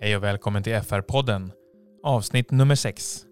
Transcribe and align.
Hej 0.00 0.16
och 0.16 0.22
välkommen 0.22 0.62
till 0.62 0.72
FR-podden, 0.72 1.50
avsnitt 2.02 2.50
nummer 2.50 2.74
6. 2.74 3.24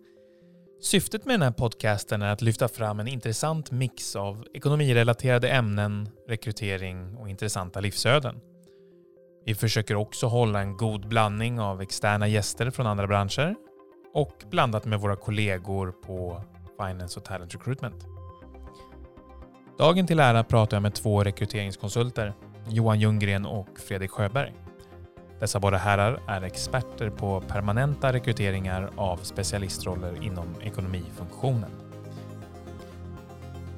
Syftet 0.80 1.24
med 1.24 1.34
den 1.34 1.42
här 1.42 1.50
podcasten 1.50 2.22
är 2.22 2.32
att 2.32 2.42
lyfta 2.42 2.68
fram 2.68 3.00
en 3.00 3.08
intressant 3.08 3.70
mix 3.70 4.16
av 4.16 4.44
ekonomirelaterade 4.54 5.48
ämnen, 5.48 6.08
rekrytering 6.28 7.16
och 7.16 7.28
intressanta 7.28 7.80
livsöden. 7.80 8.40
Vi 9.44 9.54
försöker 9.54 9.94
också 9.94 10.26
hålla 10.26 10.60
en 10.60 10.76
god 10.76 11.08
blandning 11.08 11.60
av 11.60 11.82
externa 11.82 12.28
gäster 12.28 12.70
från 12.70 12.86
andra 12.86 13.06
branscher 13.06 13.54
och 14.14 14.44
blandat 14.50 14.84
med 14.84 15.00
våra 15.00 15.16
kollegor 15.16 15.92
på 15.92 16.42
Finance 16.80 17.20
och 17.20 17.24
Talent 17.24 17.54
Recruitment. 17.54 18.06
Dagen 19.78 20.06
till 20.06 20.20
ära 20.20 20.44
pratar 20.44 20.76
jag 20.76 20.82
med 20.82 20.94
två 20.94 21.24
rekryteringskonsulter, 21.24 22.34
Johan 22.68 23.00
Ljunggren 23.00 23.46
och 23.46 23.78
Fredrik 23.88 24.10
Sjöberg. 24.10 24.54
Dessa 25.40 25.60
båda 25.60 25.76
herrar 25.76 26.20
är 26.26 26.42
experter 26.42 27.10
på 27.10 27.40
permanenta 27.40 28.12
rekryteringar 28.12 28.90
av 28.96 29.16
specialistroller 29.16 30.22
inom 30.22 30.46
ekonomifunktionen. 30.62 31.70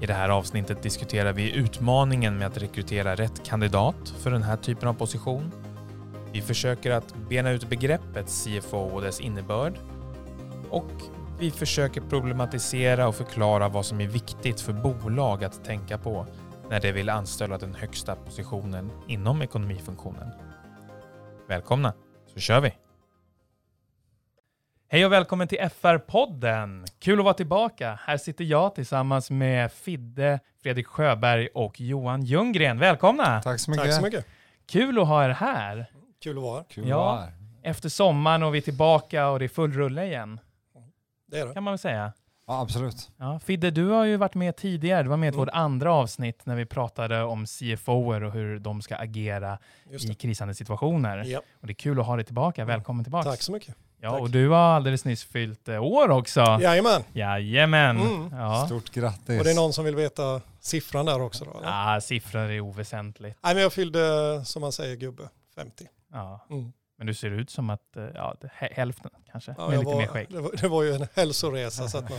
I 0.01 0.07
det 0.07 0.15
här 0.15 0.29
avsnittet 0.29 0.83
diskuterar 0.83 1.33
vi 1.33 1.53
utmaningen 1.53 2.39
med 2.39 2.47
att 2.47 2.63
rekrytera 2.63 3.15
rätt 3.15 3.45
kandidat 3.45 4.15
för 4.19 4.31
den 4.31 4.43
här 4.43 4.57
typen 4.57 4.89
av 4.89 4.95
position. 4.95 5.53
Vi 6.33 6.43
försöker 6.43 6.91
att 6.91 7.15
bena 7.29 7.51
ut 7.51 7.69
begreppet 7.69 8.27
CFO 8.27 8.79
och 8.79 9.03
dess 9.03 9.21
innebörd. 9.21 9.79
Och 10.71 10.91
vi 11.39 11.51
försöker 11.51 12.01
problematisera 12.01 13.09
och 13.09 13.15
förklara 13.15 13.69
vad 13.69 13.87
som 13.87 14.01
är 14.01 14.07
viktigt 14.07 14.61
för 14.61 14.73
bolag 14.73 15.45
att 15.45 15.65
tänka 15.65 15.99
på 15.99 16.27
när 16.71 16.81
de 16.81 16.93
vill 16.93 17.09
anställa 17.09 17.59
den 17.59 17.75
högsta 17.75 18.15
positionen 18.15 18.91
inom 19.09 19.43
ekonomifunktionen. 19.43 20.29
Välkomna, 21.57 21.93
så 22.35 22.41
kör 22.41 22.61
vi! 22.61 22.73
Hej 24.89 25.07
och 25.07 25.13
välkommen 25.13 25.49
till 25.49 25.59
FR-podden! 25.59 26.87
Kul 26.99 27.19
att 27.19 27.25
vara 27.25 27.35
tillbaka. 27.35 27.99
Här 28.05 28.17
sitter 28.17 28.45
jag 28.45 28.75
tillsammans 28.75 29.31
med 29.31 29.73
Fidde, 29.73 30.41
Fredrik 30.63 30.87
Sjöberg 30.87 31.49
och 31.55 31.81
Johan 31.81 32.23
Ljunggren. 32.23 32.79
Välkomna! 32.79 33.43
Tack 33.43 33.61
så 33.61 33.71
mycket. 33.71 33.85
Tack 33.87 33.95
så 33.95 34.03
mycket. 34.03 34.27
Kul 34.67 34.99
att 35.01 35.07
ha 35.09 35.25
er 35.25 35.29
här. 35.29 35.87
Kul 36.23 36.37
att 36.39 36.43
vara 36.43 36.57
här. 36.59 36.65
Kul 36.71 36.89
Ja. 36.89 36.97
att 36.97 37.17
vara 37.17 37.21
här. 37.21 37.33
Efter 37.63 37.89
sommaren 37.89 38.43
och 38.43 38.55
vi 38.55 38.59
är 38.59 38.63
tillbaka 38.63 39.29
och 39.29 39.39
det 39.39 39.45
är 39.45 39.49
full 39.49 39.73
rulle 39.73 40.05
igen, 40.07 40.41
Det 41.27 41.39
är 41.41 41.47
det. 41.47 41.55
kan 41.55 41.63
man 41.63 41.73
väl 41.73 41.79
säga. 41.79 42.13
Ja, 42.53 42.61
absolut. 42.61 43.11
Ja, 43.17 43.39
Fidde, 43.39 43.71
du 43.71 43.89
har 43.89 44.05
ju 44.05 44.17
varit 44.17 44.35
med 44.35 44.57
tidigare. 44.57 45.03
Du 45.03 45.09
var 45.09 45.17
med 45.17 45.27
i 45.27 45.29
Mm. 45.29 45.39
vårt 45.39 45.49
andra 45.53 45.93
avsnitt 45.95 46.47
när 46.47 46.57
vi 46.57 46.67
pratade 46.67 47.23
om 47.23 47.47
CFOer 47.47 48.23
och 48.25 48.33
hur 48.33 48.59
de 48.59 48.83
ska 48.83 48.97
agera 48.97 49.59
i 50.11 50.15
krisande 50.15 50.55
situationer. 50.55 51.25
Ja, 51.27 51.41
Och 51.61 51.67
det 51.67 51.73
är 51.73 51.75
kul 51.75 52.01
att 52.01 52.07
ha 52.07 52.17
dig 52.17 52.25
tillbaka. 52.25 52.65
Välkommen 52.65 53.05
tillbaka. 53.05 53.31
tack 53.31 53.43
så 53.43 53.53
mycket. 53.53 53.75
Ja, 54.01 54.11
tack. 54.11 54.21
och 54.21 54.31
du 54.31 54.49
har 54.49 54.57
alldeles 54.59 55.05
nyss 55.05 55.25
fyllt 55.25 55.69
eh, 55.69 55.83
år 55.83 56.09
också. 56.11 56.41
Jajamän. 56.41 57.03
Jajamän. 57.13 58.01
Mm. 58.01 58.39
Ja. 58.39 58.67
Stort 58.67 58.91
grattis. 58.91 59.39
Och 59.39 59.45
det 59.45 59.51
är 59.51 59.55
någon 59.55 59.73
som 59.73 59.85
vill 59.85 59.97
veta 59.97 60.41
siffran 60.61 61.07
där 61.07 61.21
också 61.23 61.45
då? 61.45 61.51
Eller? 61.59 61.95
Ah, 61.97 62.01
siffror 62.01 62.41
är 62.41 62.61
oväsentligt. 62.61 63.39
Nej, 63.43 63.55
men 63.55 63.63
jag 63.63 63.73
fyllde, 63.73 64.01
som 64.45 64.61
man 64.63 64.73
säger, 64.73 64.97
gubbe. 64.97 65.23
50. 65.57 65.85
Ja. 66.13 66.47
Mm. 66.51 66.73
Men 67.03 67.07
du 67.07 67.15
ser 67.15 67.31
ut 67.31 67.51
som 67.51 67.71
att, 67.71 67.97
eh, 67.97 68.05
ja, 68.15 68.35
hälften 68.51 69.11
kanske, 69.33 69.55
Ja, 69.59 69.69
med 69.69 69.79
lite 69.79 69.91
var, 69.91 69.97
mer 69.99 70.07
skägg. 70.07 70.27
det, 70.31 70.41
var, 70.41 70.51
det 70.61 70.69
var 70.69 70.83
ju 70.83 70.93
en 70.93 71.07
hälsoresa. 71.15 71.89
så 71.89 71.99
att 71.99 72.11
man, 72.11 72.19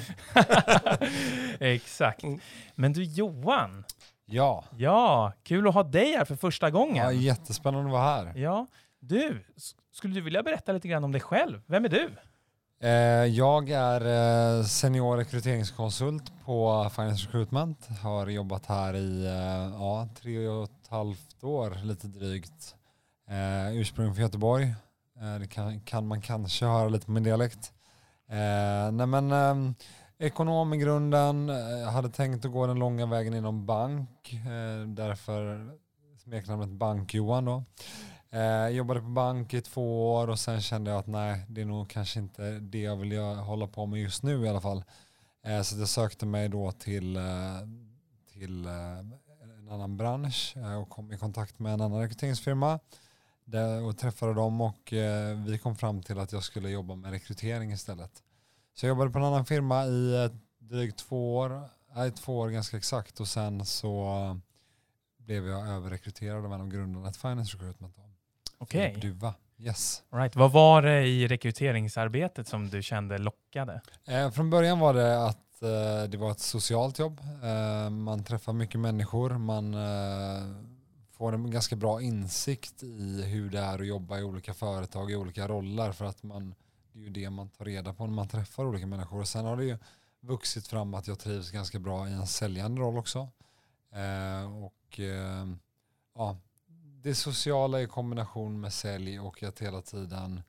Exakt. 1.60 2.24
Mm. 2.24 2.40
Men 2.76 2.94
du 2.94 3.04
Johan, 3.04 3.84
Ja. 4.26 4.64
ja, 4.78 5.34
kul 5.44 5.68
att 5.68 5.74
ha 5.74 5.84
dig 5.84 6.16
här 6.18 6.26
för 6.26 6.36
första 6.36 6.70
gången. 6.72 6.96
ja, 7.06 7.12
jättespännande 7.12 7.86
att 7.88 7.92
vara 7.92 8.04
här. 8.04 8.34
Ja, 8.36 8.68
du, 9.00 9.44
skulle 9.92 10.14
du 10.14 10.22
vilja 10.22 10.44
berätta 10.44 10.72
lite 10.72 10.88
grann 10.88 11.04
om 11.04 11.12
dig 11.12 11.22
själv? 11.22 11.62
Vem 11.66 11.86
är 11.86 11.90
du? 11.90 12.10
Eh, 12.82 12.90
jag 13.26 13.70
är 13.70 14.02
eh, 14.60 14.64
senior 14.64 15.18
rekryteringskonsult 15.18 16.32
på 16.46 16.90
Finance 16.96 17.28
Recruitment. 17.28 17.88
Har 18.02 18.28
jobbat 18.28 18.66
här 18.66 18.96
i 18.96 19.26
eh, 19.26 19.74
ja, 19.80 20.08
tre 20.22 20.48
och 20.48 20.64
ett 20.64 20.88
halvt 20.90 21.44
år, 21.44 21.78
lite 21.84 22.08
drygt. 22.08 22.76
Eh, 23.28 23.78
ursprung 23.78 24.14
från 24.14 24.24
Göteborg. 24.24 24.64
Eh, 25.22 25.40
det 25.40 25.48
kan, 25.48 25.80
kan 25.80 26.08
man 26.08 26.22
kanske 26.22 26.66
höra 26.66 26.90
lite 26.90 27.06
på 27.06 27.12
min 27.12 27.24
dialekt. 27.24 27.74
Eh, 28.30 28.92
nej 28.92 29.08
men, 29.08 29.32
eh, 29.32 29.74
ekonom 30.18 30.74
i 30.74 30.78
grunden, 30.78 31.50
eh, 31.50 31.92
hade 31.92 32.10
tänkt 32.10 32.46
att 32.46 32.52
gå 32.52 32.68
den 32.68 32.80
långa 32.80 33.06
vägen 33.06 33.34
inom 33.34 33.66
bank. 33.66 34.34
Eh, 34.34 34.88
därför 34.88 35.72
smeknamnet 36.24 36.70
Bank-Johan 36.70 37.46
då. 37.46 37.64
Eh, 38.30 38.68
jobbade 38.68 39.00
på 39.00 39.08
bank 39.08 39.54
i 39.54 39.62
två 39.62 40.14
år 40.14 40.30
och 40.30 40.40
sen 40.40 40.62
kände 40.62 40.92
jag 40.92 41.00
att 41.00 41.08
nej, 41.08 41.46
det 41.48 41.62
är 41.62 41.66
nog 41.66 41.90
kanske 41.90 42.20
inte 42.20 42.52
det 42.52 42.82
jag 42.82 42.96
vill 42.96 43.18
hålla 43.20 43.68
på 43.68 43.86
med 43.86 44.00
just 44.00 44.24
nu 44.24 44.46
i 44.46 44.50
alla 44.50 44.62
fall. 44.62 44.84
Eh, 45.46 45.62
så 45.62 45.80
jag 45.80 45.90
sökte 45.90 46.26
mig 46.26 46.50
då 46.50 46.72
till, 46.72 47.16
eh, 47.16 47.24
till 48.34 48.66
eh, 48.66 49.00
en 49.60 49.70
annan 49.70 49.98
bransch 49.98 50.54
eh, 50.58 50.82
och 50.82 50.90
kom 50.90 51.12
i 51.12 51.18
kontakt 51.18 51.60
med 51.60 51.74
en 51.74 51.82
annan 51.82 52.02
rekryteringsfirma 52.02 52.80
där, 53.46 53.84
och 53.84 53.98
träffade 53.98 54.34
dem 54.34 54.62
och 54.62 54.94
eh, 54.94 55.38
vi 55.38 55.58
kom 55.58 55.76
fram 55.76 56.02
till 56.02 56.20
att 56.20 56.32
jag 56.32 56.44
skulle 56.44 56.70
jobba 56.70 56.96
med 56.96 57.12
rekrytering 57.12 57.72
istället. 57.72 58.12
Så 58.74 58.86
jag 58.86 58.90
jobbade 58.90 59.12
på 59.12 59.20
en 59.20 59.26
annan 59.26 59.46
firma 59.46 59.86
i 59.86 60.24
eh, 60.24 60.32
drygt 60.60 60.98
två 61.00 61.38
år, 61.38 61.70
nej, 61.96 62.12
två 62.12 62.38
år 62.38 62.50
ganska 62.50 62.78
exakt 62.78 63.20
och 63.20 63.28
sen 63.28 63.66
så 63.66 64.40
blev 65.18 65.48
jag 65.48 65.68
överrekryterad 65.68 66.46
av 66.46 66.54
en 66.54 66.62
av 66.62 66.68
grundarna 66.68 67.12
till 67.12 67.22
Finance 67.22 67.58
Recruitment. 67.58 67.96
Okej, 68.58 68.94
Filip 68.94 69.02
Duva. 69.02 69.34
Yes. 69.58 70.04
All 70.10 70.20
right. 70.20 70.36
vad 70.36 70.52
var 70.52 70.82
det 70.82 71.08
i 71.08 71.28
rekryteringsarbetet 71.28 72.48
som 72.48 72.70
du 72.70 72.82
kände 72.82 73.18
lockade? 73.18 73.82
Eh, 74.08 74.32
från 74.32 74.50
början 74.50 74.80
var 74.80 74.94
det 74.94 75.26
att 75.26 75.62
eh, 75.62 76.10
det 76.10 76.18
var 76.18 76.32
ett 76.32 76.40
socialt 76.40 77.00
jobb. 77.00 77.22
Eh, 77.44 77.90
man 77.90 78.24
träffar 78.24 78.54
mycket 78.54 78.80
människor. 78.80 79.30
Man 79.38 79.74
eh, 79.74 80.56
får 81.24 81.34
en 81.34 81.52
ganska 81.52 81.76
bra 81.76 82.02
insikt 82.02 82.84
i 82.84 83.22
hur 83.22 83.50
det 83.50 83.60
är 83.60 83.80
att 83.80 83.88
jobba 83.88 84.20
i 84.20 84.24
olika 84.24 84.54
företag 84.54 85.12
i 85.12 85.16
olika 85.16 85.48
roller. 85.48 85.92
För 85.92 86.06
att 86.06 86.24
man, 86.24 86.56
det 86.92 87.00
är 87.00 87.04
ju 87.04 87.10
det 87.10 87.30
man 87.30 87.50
tar 87.50 87.66
reda 87.66 87.94
på 87.94 88.06
när 88.06 88.14
man 88.14 88.28
träffar 88.28 88.66
olika 88.66 88.88
människor. 88.88 89.20
Och 89.20 89.28
sen 89.28 89.46
har 89.46 89.58
det 89.58 89.66
ju 89.66 89.78
vuxit 90.20 90.68
fram 90.68 90.94
att 90.94 91.08
jag 91.08 91.20
trivs 91.20 91.52
ganska 91.52 91.80
bra 91.80 92.10
i 92.10 92.14
en 92.14 92.28
säljande 92.28 92.82
roll 92.82 92.98
också. 92.98 93.30
Eh, 93.92 94.64
och 94.64 95.00
eh, 95.00 95.48
ja, 96.16 96.38
det 97.04 97.16
sociala 97.16 97.82
i 97.82 97.88
kombination 97.88 98.60
med 98.60 98.74
sälj 98.74 99.20
och 99.20 99.44
att 99.44 99.60
hela 99.60 99.82
tiden 99.82 100.42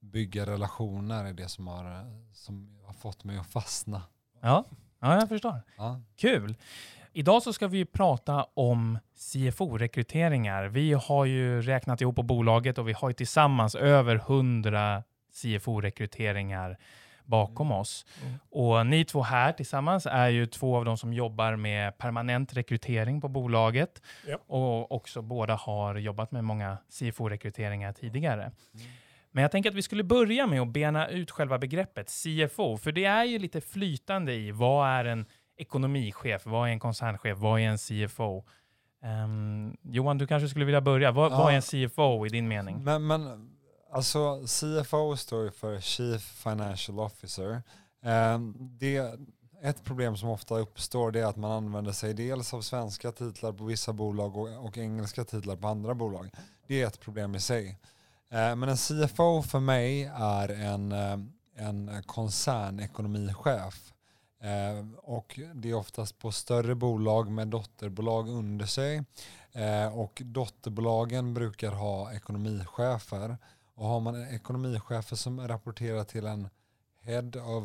bygga 0.00 0.46
relationer 0.46 1.24
är 1.24 1.32
det 1.32 1.48
som 1.48 1.66
har, 1.66 2.06
som 2.34 2.80
har 2.86 2.94
fått 2.94 3.24
mig 3.24 3.38
att 3.38 3.46
fastna. 3.46 4.02
Ja, 4.40 4.64
ja 4.98 5.14
jag 5.14 5.28
förstår. 5.28 5.62
Ja. 5.76 6.00
Kul. 6.16 6.56
Idag 7.18 7.42
så 7.42 7.52
ska 7.52 7.68
vi 7.68 7.84
prata 7.84 8.46
om 8.54 8.98
CFO-rekryteringar. 9.16 10.68
Vi 10.68 10.92
har 10.92 11.24
ju 11.24 11.62
räknat 11.62 12.00
ihop 12.00 12.16
på 12.16 12.22
bolaget 12.22 12.78
och 12.78 12.88
vi 12.88 12.92
har 12.92 13.12
tillsammans 13.12 13.74
över 13.74 14.16
100 14.16 15.02
CFO-rekryteringar 15.32 16.76
bakom 17.24 17.72
oss. 17.72 18.06
Mm. 18.24 18.38
Och 18.50 18.86
ni 18.86 19.04
två 19.04 19.22
här 19.22 19.52
tillsammans 19.52 20.06
är 20.06 20.28
ju 20.28 20.46
två 20.46 20.76
av 20.76 20.84
de 20.84 20.96
som 20.96 21.12
jobbar 21.12 21.56
med 21.56 21.98
permanent 21.98 22.56
rekrytering 22.56 23.20
på 23.20 23.28
bolaget. 23.28 24.02
Ja. 24.26 24.38
Och 24.46 24.92
också 24.92 25.22
båda 25.22 25.54
har 25.54 25.96
jobbat 25.96 26.32
med 26.32 26.44
många 26.44 26.78
CFO-rekryteringar 26.88 27.92
tidigare. 27.92 28.52
Men 29.30 29.42
jag 29.42 29.50
tänker 29.50 29.70
att 29.70 29.76
vi 29.76 29.82
skulle 29.82 30.04
börja 30.04 30.46
med 30.46 30.60
att 30.60 30.68
bena 30.68 31.08
ut 31.08 31.30
själva 31.30 31.58
begreppet 31.58 32.06
CFO, 32.06 32.76
för 32.76 32.92
det 32.92 33.04
är 33.04 33.24
ju 33.24 33.38
lite 33.38 33.60
flytande 33.60 34.34
i 34.34 34.50
vad 34.50 34.88
är 34.88 35.04
en 35.04 35.26
ekonomichef, 35.58 36.46
vad 36.46 36.68
är 36.68 36.72
en 36.72 36.80
koncernchef, 36.80 37.38
vad 37.38 37.60
är 37.60 37.64
en 37.64 37.78
CFO? 37.78 38.44
Ehm, 39.02 39.76
Johan, 39.82 40.18
du 40.18 40.26
kanske 40.26 40.48
skulle 40.48 40.64
vilja 40.64 40.80
börja. 40.80 41.12
Vad, 41.12 41.32
Ja. 41.32 41.38
vad 41.38 41.52
är 41.52 41.56
en 41.56 41.62
CFO 41.88 42.26
i 42.26 42.28
din 42.28 42.48
mening? 42.48 42.84
Men, 42.84 43.06
men 43.06 43.50
alltså 43.92 44.40
CFO 44.46 45.16
står 45.16 45.50
för 45.50 45.80
Chief 45.80 46.22
Financial 46.22 47.00
Officer. 47.00 47.62
Ehm, 48.02 48.54
det, 48.58 49.18
ett 49.62 49.84
problem 49.84 50.16
som 50.16 50.28
ofta 50.28 50.58
uppstår 50.58 51.10
det 51.10 51.20
är 51.20 51.26
att 51.26 51.36
man 51.36 51.50
använder 51.52 51.92
sig 51.92 52.14
dels 52.14 52.54
av 52.54 52.60
svenska 52.60 53.12
titlar 53.12 53.52
på 53.52 53.64
vissa 53.64 53.92
bolag 53.92 54.36
och, 54.36 54.64
och 54.66 54.78
engelska 54.78 55.24
titlar 55.24 55.56
på 55.56 55.68
andra 55.68 55.94
bolag. 55.94 56.30
Det 56.66 56.82
är 56.82 56.86
ett 56.86 57.00
problem 57.00 57.34
i 57.34 57.40
sig. 57.40 57.78
Eh, 58.30 58.56
Men 58.56 58.62
en 58.68 58.76
CFO 58.76 59.42
för 59.42 59.60
mig 59.60 60.04
är 60.16 60.48
en, 60.48 60.92
eh, 60.92 61.18
en 61.56 62.02
koncernekonomichef. 62.06 63.92
Eh, 64.40 64.86
Och 64.96 65.40
det 65.54 65.70
är 65.70 65.74
oftast 65.74 66.18
på 66.18 66.32
större 66.32 66.74
bolag 66.74 67.30
med 67.30 67.48
dotterbolag 67.48 68.28
under 68.28 68.66
sig. 68.66 69.04
Eh, 69.52 69.98
Och 69.98 70.22
dotterbolagen 70.24 71.34
brukar 71.34 71.72
ha 71.72 72.12
ekonomichefer. 72.12 73.36
Och 73.74 73.86
har 73.86 74.00
man 74.00 74.28
ekonomichefer 74.28 75.16
som 75.16 75.48
rapporterar 75.48 76.04
till 76.04 76.26
en 76.26 76.48
head 77.00 77.30
of, 77.44 77.64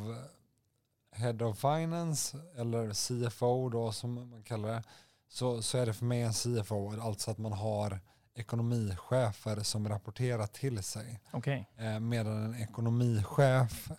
head 1.12 1.42
of 1.46 1.60
finance 1.60 2.38
eller 2.58 2.94
CFO 2.94 3.70
då 3.70 3.92
som 3.92 4.14
man 4.30 4.44
kallar 4.44 4.70
det. 4.70 4.84
Så, 5.30 5.62
så 5.62 5.78
är 5.78 5.86
det 5.86 5.94
för 5.94 6.06
mig 6.06 6.22
en 6.22 6.34
CFO, 6.34 7.02
alltså 7.02 7.32
att 7.32 7.38
man 7.38 7.54
har 7.54 8.00
ekonomichefer 8.36 9.64
som 9.64 9.90
rapporterar 9.90 10.48
till 10.48 10.84
sig. 10.84 11.20
Okej. 11.32 11.70
Eh, 11.78 12.00
medan 12.00 12.44
en 12.46 12.56
ekonomichef 12.62 13.92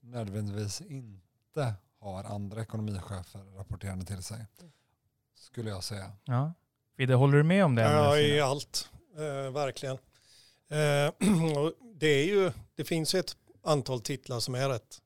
nödvändigtvis 0.00 0.80
inte 0.80 1.74
har 2.12 2.24
andra 2.24 2.62
ekonomichefer 2.62 3.40
rapporterande 3.58 4.04
till 4.04 4.22
sig. 4.22 4.46
Skulle 5.34 5.70
jag 5.70 5.84
säga. 5.84 6.12
Ja. 6.24 6.52
Fidde, 6.96 7.14
håller 7.14 7.36
du 7.36 7.42
med 7.42 7.64
om 7.64 7.74
det? 7.74 7.82
Ja, 7.82 8.18
i 8.18 8.40
allt. 8.40 8.88
Eh, 9.16 9.52
verkligen. 9.52 9.98
Eh, 10.68 11.08
och 11.58 11.72
det, 11.94 12.06
är 12.06 12.24
ju, 12.24 12.52
det 12.74 12.84
finns 12.84 13.14
ju 13.14 13.18
ett 13.18 13.36
antal 13.64 14.00
titlar 14.00 14.40
som 14.40 14.54
är 14.54 14.68
rätt 14.68 15.00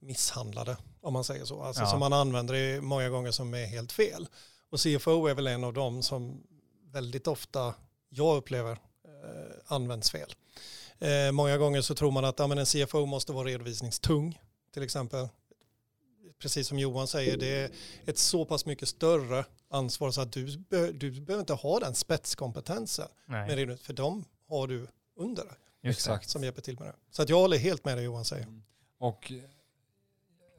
misshandlade, 0.00 0.76
om 1.00 1.12
man 1.12 1.24
säger 1.24 1.44
så. 1.44 1.62
Alltså 1.62 1.82
Ja. 1.82 1.86
som 1.90 2.00
man 2.00 2.12
använder 2.12 2.54
det 2.54 2.80
många 2.80 3.08
gånger 3.08 3.30
som 3.30 3.54
är 3.54 3.66
helt 3.66 3.92
fel. 3.92 4.28
Och 4.70 4.80
CFO 4.80 5.26
är 5.26 5.34
väl 5.34 5.46
en 5.46 5.64
av 5.64 5.72
dem 5.72 6.02
som 6.02 6.42
väldigt 6.92 7.26
ofta, 7.26 7.74
jag 8.08 8.36
upplever, 8.36 8.72
eh, 8.72 9.56
används 9.66 10.10
fel. 10.10 10.34
Eh, 10.98 11.32
många 11.32 11.56
gånger 11.58 11.80
så 11.80 11.94
tror 11.94 12.10
man 12.10 12.24
att 12.24 12.38
ja, 12.38 12.46
men 12.46 12.58
en 12.58 12.66
CFO 12.66 13.06
måste 13.06 13.32
vara 13.32 13.48
redovisningstung, 13.48 14.40
till 14.74 14.82
exempel. 14.82 15.28
Precis 16.38 16.68
som 16.68 16.78
Johan 16.78 17.08
säger, 17.08 17.36
det 17.36 17.62
är 17.64 17.70
ett 18.06 18.18
så 18.18 18.44
pass 18.44 18.66
mycket 18.66 18.88
större 18.88 19.44
ansvar 19.70 20.10
så 20.10 20.20
att 20.20 20.32
du, 20.32 20.58
be- 20.58 20.92
du 20.92 21.20
behöver 21.20 21.40
inte 21.40 21.52
ha 21.54 21.80
den 21.80 21.94
spetskompetensen. 21.94 23.08
Nej, 23.26 23.66
Men 23.66 23.78
för 23.78 23.92
dem 23.92 24.24
har 24.48 24.66
du 24.66 24.86
under 25.16 25.44
dig. 25.44 25.54
Exakt. 25.82 26.28
som 26.28 26.44
hjälper 26.44 26.62
till 26.62 26.78
med 26.78 26.88
det. 26.88 26.94
Så 27.10 27.22
att 27.22 27.28
jag 27.28 27.38
håller 27.40 27.58
helt 27.58 27.84
med 27.84 27.96
dig 27.96 28.04
Johan 28.04 28.24
säger. 28.24 28.46
Och 28.98 29.32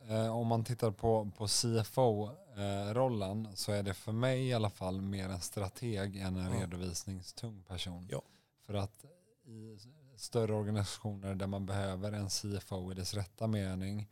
eh, 0.09 0.35
om 0.35 0.47
man 0.47 0.63
tittar 0.63 0.91
på, 0.91 1.31
på 1.37 1.47
CFO-rollen 1.47 3.47
så 3.55 3.71
är 3.71 3.83
det 3.83 3.93
för 3.93 4.11
mig 4.11 4.47
i 4.47 4.53
alla 4.53 4.69
fall 4.69 5.01
mer 5.01 5.29
en 5.29 5.41
strateg 5.41 6.17
än 6.17 6.37
en 6.37 6.53
Ja. 6.53 6.59
redovisningstung 6.61 7.63
person. 7.63 8.07
Ja. 8.11 8.21
För 8.65 8.73
att 8.73 9.05
i 9.45 9.77
större 10.17 10.53
organisationer 10.53 11.35
där 11.35 11.47
man 11.47 11.65
behöver 11.65 12.11
en 12.11 12.29
CFO 12.29 12.91
i 12.91 12.95
dess 12.95 13.13
rätta 13.13 13.47
mening 13.47 13.99
eh, 13.99 14.05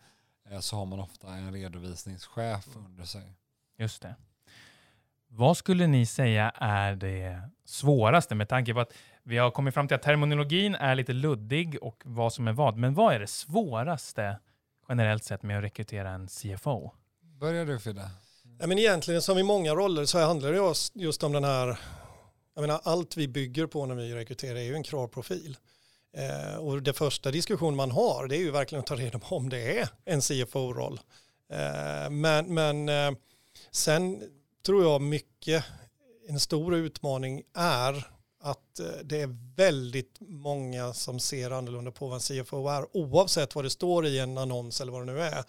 så 0.60 0.76
har 0.76 0.86
man 0.86 1.00
ofta 1.00 1.28
en 1.28 1.54
redovisningschef 1.54 2.68
under 2.76 3.04
sig. 3.04 3.34
Just 3.78 4.02
det. 4.02 4.16
Vad 5.28 5.58
skulle 5.58 5.88
ni 5.88 6.06
säga 6.06 6.50
är 6.56 6.96
det 6.96 7.42
svåraste 7.66 8.36
med 8.36 8.50
tanke 8.50 8.74
på 8.74 8.80
att 8.80 8.94
vi 9.24 9.38
har 9.38 9.52
kommit 9.52 9.74
fram 9.74 9.88
till 9.88 9.96
att 9.96 10.02
terminologin 10.02 10.76
är 10.76 10.96
lite 10.96 11.14
luddig 11.14 11.78
och 11.84 12.02
vad 12.06 12.34
som 12.34 12.48
är 12.48 12.54
vad. 12.54 12.78
Men 12.78 12.94
vad 12.94 13.14
är 13.16 13.20
det 13.20 13.28
svåraste 13.28 14.40
generellt 14.90 15.24
sett 15.24 15.44
med 15.44 15.58
att 15.58 15.64
rekrytera 15.64 16.10
en 16.10 16.28
CFO? 16.28 16.92
Börjar 17.22 17.66
du 17.66 17.80
Fidde? 17.80 18.10
Ja, 18.60 18.68
men 18.68 18.80
egentligen 18.80 19.22
som 19.22 19.38
i 19.38 19.44
många 19.44 19.76
roller 19.76 20.06
så 20.06 20.20
handlar 20.20 20.52
det 20.52 20.58
just- 20.58 20.96
just 20.96 21.24
om 21.24 21.32
den 21.32 21.44
här, 21.44 21.80
jag 22.56 22.62
menar 22.62 22.82
allt 22.84 23.18
vi 23.18 23.28
bygger 23.28 23.68
på 23.68 23.86
när 23.86 23.96
vi 23.96 24.16
rekryterar 24.16 24.56
är 24.56 24.64
ju 24.64 24.74
en 24.76 24.84
kravprofil. 24.84 25.58
Eh, 26.18 26.56
och 26.56 26.84
det 26.84 26.94
första 26.94 27.32
diskussion 27.32 27.76
man 27.76 27.92
har 27.92 28.28
det 28.28 28.36
är 28.36 28.40
ju 28.40 28.52
verkligen 28.52 28.80
att 28.80 28.88
ta 28.88 28.96
reda 28.96 29.20
på 29.20 29.36
om 29.36 29.50
det 29.50 29.80
är 29.80 29.90
en 30.06 30.22
CFO-roll. 30.22 31.00
Eh, 31.54 32.10
men 32.10 32.54
men 32.54 32.90
eh, 32.90 33.12
sen 33.72 34.24
tror 34.66 34.84
jag 34.84 35.02
mycket, 35.02 35.64
en 36.30 36.40
stor 36.40 36.76
utmaning 36.76 37.44
är 37.54 38.08
att 38.42 38.80
eh, 38.80 38.86
det 39.04 39.22
är 39.22 39.56
väldigt 39.56 40.18
många 40.20 40.94
som 40.94 41.20
ser 41.20 41.52
annorlunda 41.52 41.92
på 41.92 42.08
vad 42.08 42.16
en 42.16 42.44
CFO 42.44 42.68
är 42.68 42.98
oavsett 42.98 43.56
vad 43.56 43.66
det 43.66 43.70
står 43.70 44.06
i 44.06 44.20
en 44.20 44.38
annons 44.38 44.82
eller 44.82 44.92
vad 44.92 45.02
det 45.08 45.14
nu 45.14 45.22
är. 45.22 45.44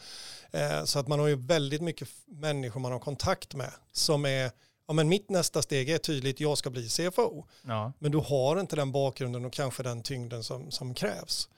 Eh, 0.51 0.85
så 0.85 0.99
att 0.99 1.09
man 1.09 1.19
har 1.19 1.27
ju 1.27 1.37
väldigt 1.37 1.83
mycket 1.83 2.09
människor 2.27 2.81
man 2.81 2.93
har 2.93 2.99
kontakt 2.99 3.55
med 3.55 3.73
som 3.93 4.25
är, 4.25 4.51
ja 4.89 4.95
men 4.95 5.09
mitt 5.09 5.31
nästa 5.31 5.63
steg 5.63 5.89
är 5.91 5.99
tydligt, 5.99 6.41
jag 6.41 6.59
ska 6.59 6.71
bli 6.71 6.89
CFO. 6.89 7.45
Ja, 7.63 7.93
Men 7.99 8.13
du 8.13 8.19
har 8.19 8.61
inte 8.61 8.77
den 8.77 8.93
bakgrunden 8.93 9.45
och 9.45 9.53
kanske 9.53 9.83
den 9.83 10.03
tyngden 10.03 10.45
som, 10.45 10.71
som 10.71 10.95
krävs. 10.95 11.49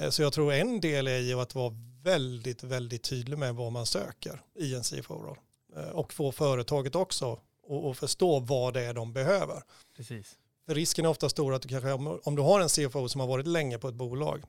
Eh, 0.00 0.10
Så 0.10 0.22
jag 0.22 0.32
tror 0.32 0.52
en 0.52 0.80
del 0.80 1.06
är 1.08 1.18
ju 1.18 1.40
att 1.40 1.54
vara 1.54 1.74
väldigt, 2.02 2.62
väldigt 2.62 3.02
tydlig 3.02 3.38
med 3.38 3.54
vad 3.54 3.72
man 3.72 3.86
söker 3.86 4.42
i 4.58 4.74
en 4.74 4.82
CFO-roll. 4.84 5.38
Eh, 5.76 5.88
Och 5.88 6.12
få 6.12 6.32
företaget 6.32 6.94
också 6.94 7.40
och, 7.62 7.88
och 7.88 7.96
förstå 7.96 8.40
vad 8.40 8.74
det 8.74 8.82
är 8.84 8.94
de 8.94 9.12
behöver. 9.12 9.62
precis. 9.96 10.36
För 10.66 10.74
risken 10.74 11.04
är 11.04 11.08
ofta 11.08 11.28
stor 11.28 11.54
att 11.54 11.62
du 11.62 11.68
kanske, 11.68 11.92
om- 11.92 12.36
du 12.36 12.42
har 12.42 12.60
en 12.60 12.68
CFO 12.68 13.08
som 13.08 13.20
har 13.20 13.28
varit 13.28 13.46
länge 13.46 13.78
på 13.78 13.88
ett 13.88 13.94
bolag 13.94 14.42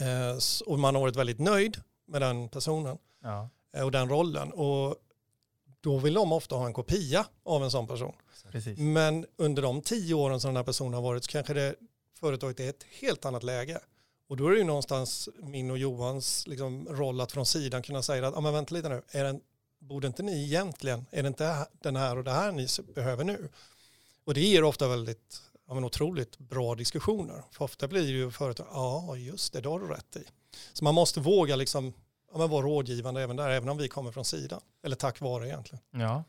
eh, 0.00 0.38
och 0.66 0.78
man 0.78 0.94
har 0.94 1.02
varit 1.02 1.16
väldigt 1.16 1.38
nöjd 1.38 1.76
med 2.06 2.22
den 2.22 2.48
personen 2.48 2.98
Ja, 3.22 3.48
och 3.84 3.90
den 3.92 4.08
rollen 4.08 4.52
och 4.52 4.96
då 5.80 5.98
vill 5.98 6.14
de 6.14 6.32
ofta 6.32 6.56
ha 6.56 6.66
en 6.66 6.72
kopia 6.72 7.26
av 7.44 7.64
en 7.64 7.70
sån 7.70 7.86
person. 7.86 8.12
precis. 8.52 8.78
Men 8.78 9.26
under 9.36 9.62
de 9.62 9.82
tio 9.82 10.14
åren 10.14 10.40
som 10.40 10.48
den 10.48 10.56
här 10.56 10.64
personen 10.64 10.94
har 10.94 11.02
varit 11.02 11.24
så 11.24 11.30
kanske 11.30 11.54
det 11.54 11.74
företaget 12.20 12.60
är 12.60 12.68
ett 12.68 12.84
helt 13.00 13.24
annat 13.24 13.42
läge. 13.42 13.80
Och 14.28 14.36
då 14.36 14.46
är 14.46 14.50
det 14.50 14.58
ju 14.58 14.64
någonstans 14.64 15.28
min 15.42 15.70
och 15.70 15.78
Johans 15.78 16.46
liksom, 16.46 16.88
roll 16.88 17.20
att 17.20 17.32
från 17.32 17.46
sidan 17.46 17.82
kunna 17.82 18.02
säga 18.02 18.28
att 18.28 18.36
ah, 18.36 18.40
men 18.40 18.52
vänta 18.52 18.74
lite 18.74 18.88
nu, 18.88 19.02
är 19.08 19.24
den, 19.24 19.40
borde 19.78 20.06
inte 20.06 20.22
ni 20.22 20.44
egentligen, 20.44 21.06
är 21.10 21.22
det 21.22 21.28
inte 21.28 21.66
den 21.82 21.96
här 21.96 22.18
och 22.18 22.24
det 22.24 22.30
här 22.30 22.52
ni 22.52 22.66
behöver 22.94 23.24
nu? 23.24 23.48
Och 24.24 24.34
det 24.34 24.40
ger 24.40 24.64
ofta 24.64 24.88
väldigt 24.88 25.42
ja, 25.68 25.74
men 25.74 25.84
otroligt 25.84 26.38
bra 26.38 26.74
diskussioner. 26.74 27.42
För 27.52 27.64
ofta 27.64 27.88
blir 27.88 28.02
det 28.02 28.08
ju 28.08 28.30
företag, 28.30 28.66
ja 28.72 29.16
just 29.16 29.52
det, 29.52 29.60
det 29.60 29.68
har 29.68 29.80
du 29.80 29.86
rätt 29.86 30.16
i. 30.16 30.24
Så 30.72 30.84
man 30.84 30.94
måste 30.94 31.20
våga 31.20 31.56
liksom, 31.56 31.92
ja, 32.32 32.38
men 32.38 32.50
vara 32.50 32.66
rådgivande 32.66 33.22
även 33.22 33.36
där, 33.36 33.50
även 33.50 33.68
om 33.68 33.78
vi 33.78 33.88
kommer 33.88 34.12
från 34.12 34.24
sidan. 34.24 34.60
Eller 34.82 34.96
tack 34.96 35.20
vare 35.20 35.48
egentligen. 35.48 35.84
Ja, 35.90 36.24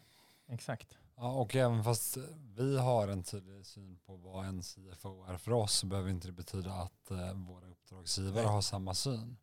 exakt. 0.47 0.97
Ja, 1.15 1.31
och 1.31 1.55
även 1.55 1.83
fast 1.83 2.17
vi 2.57 2.77
har 2.77 3.07
en 3.07 3.23
tydlig 3.23 3.65
syn 3.65 3.99
på 4.05 4.15
vad 4.15 4.45
en 4.45 4.63
CFO 4.63 5.25
är 5.25 5.37
för 5.37 5.51
oss 5.51 5.73
så 5.73 5.85
behöver 5.85 6.09
inte 6.09 6.27
det 6.27 6.31
betyda 6.31 6.71
att 6.73 7.11
eh, 7.11 7.33
våra 7.33 7.67
uppdragsgivare 7.67 8.43
Nej. 8.43 8.53
har 8.53 8.61
samma 8.61 8.93
syn. 8.93 9.37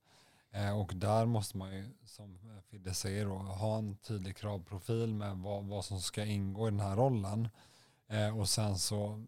Eh, 0.50 0.80
och 0.80 0.92
där 0.94 1.26
måste 1.26 1.56
man 1.56 1.74
ju, 1.74 1.90
som 2.04 2.38
Fidde 2.70 2.94
säger, 2.94 3.26
då, 3.26 3.34
ha 3.34 3.78
en 3.78 3.96
tydlig 3.96 4.36
kravprofil 4.36 5.14
med 5.14 5.36
vad, 5.36 5.64
vad 5.64 5.84
som 5.84 6.00
ska 6.00 6.24
ingå 6.24 6.68
i 6.68 6.70
den 6.70 6.80
här 6.80 6.96
rollen. 6.96 7.48
Eh, 8.08 8.38
och 8.38 8.48
sen 8.48 8.78
så 8.78 9.24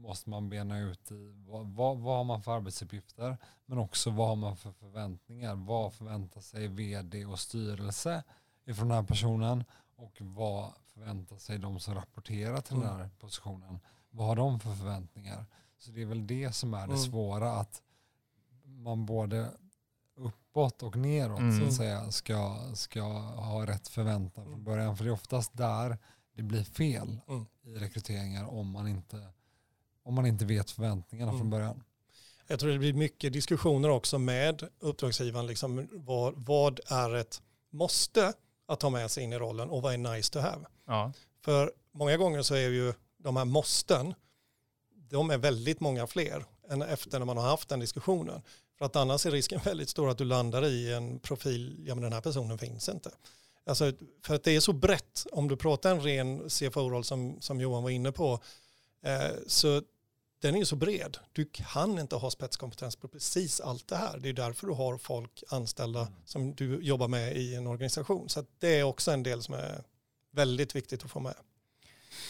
måste 0.00 0.30
man 0.30 0.48
bena 0.48 0.78
ut 0.78 1.10
i 1.12 1.32
vad, 1.48 1.66
vad, 1.66 1.98
vad 1.98 2.16
har 2.16 2.24
man 2.24 2.42
för 2.42 2.56
arbetsuppgifter 2.56 3.36
men 3.66 3.78
också 3.78 4.10
vad 4.10 4.28
har 4.28 4.36
man 4.36 4.56
för 4.56 4.72
förväntningar. 4.72 5.54
Vad 5.54 5.92
förväntar 5.92 6.40
sig 6.40 6.68
vd 6.68 7.24
och 7.26 7.38
styrelse 7.40 8.22
ifrån 8.64 8.88
den 8.88 8.96
här 8.96 9.04
personen 9.04 9.64
och 9.96 10.16
vad 10.20 10.72
förväntar 10.86 11.36
sig 11.36 11.58
de 11.58 11.80
som 11.80 11.94
rapporterar 11.94 12.60
till 12.60 12.74
den 12.76 12.84
Mm. 12.88 12.96
här 12.98 13.10
positionen. 13.18 13.80
Vad 14.10 14.26
har 14.26 14.36
de 14.36 14.60
för 14.60 14.74
förväntningar? 14.74 15.46
Så 15.78 15.90
det 15.90 16.02
är 16.02 16.06
väl 16.06 16.26
det 16.26 16.52
som 16.52 16.74
är 16.74 16.78
det 16.78 16.84
Mm. 16.94 16.98
svåra 16.98 17.52
att 17.52 17.82
man 18.64 19.06
både 19.06 19.50
uppåt 20.16 20.82
och 20.82 20.96
neråt 20.96 21.38
så 21.38 21.42
Mm. 21.44 21.68
att 21.68 21.74
säga 21.74 22.10
ska, 22.10 22.58
ska 22.74 23.02
ha 23.18 23.66
rätt 23.66 23.88
förväntan 23.88 24.44
från 24.44 24.64
början. 24.64 24.96
För 24.96 25.04
det 25.04 25.10
är 25.10 25.14
oftast 25.14 25.56
där 25.56 25.98
det 26.34 26.42
blir 26.42 26.64
fel 26.64 27.20
Mm. 27.28 27.46
i 27.62 27.74
rekryteringar 27.74 28.44
om 28.44 28.70
man 28.70 28.88
inte, 28.88 29.28
om 30.02 30.14
man 30.14 30.26
inte 30.26 30.44
vet 30.44 30.70
förväntningarna 30.70 31.30
Mm. 31.30 31.40
från 31.40 31.50
början. 31.50 31.82
Jag 32.46 32.60
tror 32.60 32.70
det 32.70 32.78
blir 32.78 32.92
mycket 32.92 33.32
diskussioner 33.32 33.88
också 33.88 34.18
med 34.18 34.68
uppdragsgivaren. 34.78 35.46
Liksom, 35.46 35.88
vad, 35.92 36.34
vad 36.36 36.80
är 36.86 37.14
ett 37.14 37.42
måste 37.70 38.32
att 38.68 38.80
ta 38.80 38.90
med 38.90 39.10
sig 39.10 39.24
in 39.24 39.32
i 39.32 39.38
rollen 39.38 39.70
och 39.70 39.82
vad 39.82 39.94
är 39.94 39.98
nice 39.98 40.32
to 40.32 40.38
have? 40.38 40.64
Ja, 40.86 41.12
För 41.44 41.72
många 41.92 42.16
gånger 42.16 42.42
så 42.42 42.54
är 42.54 42.68
ju 42.68 42.94
de 43.18 43.36
här 43.36 43.44
måsten, 43.44 44.14
de 45.10 45.30
är 45.30 45.38
väldigt 45.38 45.80
många 45.80 46.06
fler 46.06 46.44
än 46.70 46.82
efter 46.82 47.18
när 47.18 47.26
man 47.26 47.36
har 47.36 47.44
haft 47.44 47.68
den 47.68 47.80
diskussionen. 47.80 48.42
För 48.78 48.84
att 48.84 48.96
annars 48.96 49.26
är 49.26 49.30
risken 49.30 49.60
väldigt 49.64 49.88
stor 49.88 50.10
att 50.10 50.18
du 50.18 50.24
landar 50.24 50.64
i 50.66 50.92
en 50.94 51.18
profil, 51.18 51.84
ja 51.86 51.94
men 51.94 52.02
den 52.02 52.12
här 52.12 52.20
personen 52.20 52.58
finns 52.58 52.88
inte. 52.88 53.10
Alltså, 53.66 53.92
för 54.26 54.34
att 54.34 54.44
det 54.44 54.56
är 54.56 54.60
så 54.60 54.72
brett, 54.72 55.26
om 55.32 55.48
du 55.48 55.56
pratar 55.56 55.90
en 55.90 56.00
ren 56.00 56.50
CFO-roll 56.50 57.04
som, 57.04 57.40
som 57.40 57.60
Johan 57.60 57.82
var 57.82 57.90
inne 57.90 58.12
på, 58.12 58.40
så 59.46 59.82
den 60.42 60.54
är 60.54 60.58
ju 60.58 60.64
så 60.64 60.76
bred. 60.76 61.18
Du 61.32 61.44
kan 61.52 61.98
inte 61.98 62.16
ha 62.16 62.30
spetskompetens 62.30 62.96
på 62.96 63.08
precis 63.08 63.60
allt 63.60 63.88
det 63.88 63.96
här. 63.96 64.18
Det 64.18 64.28
är 64.28 64.32
därför 64.32 64.66
du 64.66 64.72
har 64.72 64.98
folk 64.98 65.42
anställda 65.48 66.08
som 66.24 66.54
du 66.54 66.80
jobbar 66.82 67.08
med 67.08 67.36
i 67.36 67.54
en 67.54 67.66
organisation. 67.66 68.28
Så 68.28 68.44
det 68.58 68.78
är 68.78 68.82
också 68.82 69.10
en 69.10 69.22
del 69.22 69.42
som 69.42 69.54
är 69.54 69.82
väldigt 70.32 70.76
viktigt 70.76 71.04
att 71.04 71.10
få 71.10 71.20
med. 71.20 71.34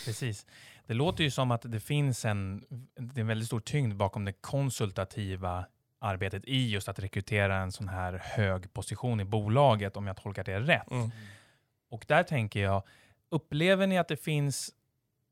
precis. 0.04 0.46
Det 0.86 0.94
låter 0.94 1.24
ju 1.24 1.30
som 1.30 1.50
att 1.50 1.62
det 1.64 1.80
finns 1.80 2.24
en, 2.24 2.64
det 2.94 3.18
är 3.18 3.20
en 3.20 3.26
väldigt 3.26 3.46
stor 3.46 3.60
tyngd 3.60 3.96
bakom 3.96 4.24
det 4.24 4.32
konsultativa 4.32 5.64
arbetet 5.98 6.44
i 6.44 6.70
just 6.70 6.88
att 6.88 6.98
rekrytera 6.98 7.56
en 7.56 7.72
sån 7.72 7.88
här 7.88 8.22
hög 8.24 8.72
position 8.72 9.20
i 9.20 9.24
bolaget, 9.24 9.96
om 9.96 10.06
jag 10.06 10.16
tolkar 10.16 10.44
det 10.44 10.60
rätt. 10.60 10.90
Mm. 10.90 11.10
Och 11.90 12.04
där 12.08 12.22
tänker 12.22 12.60
jag, 12.60 12.82
upplever 13.28 13.86
ni 13.86 13.98
att 13.98 14.08
det 14.08 14.16
finns 14.16 14.70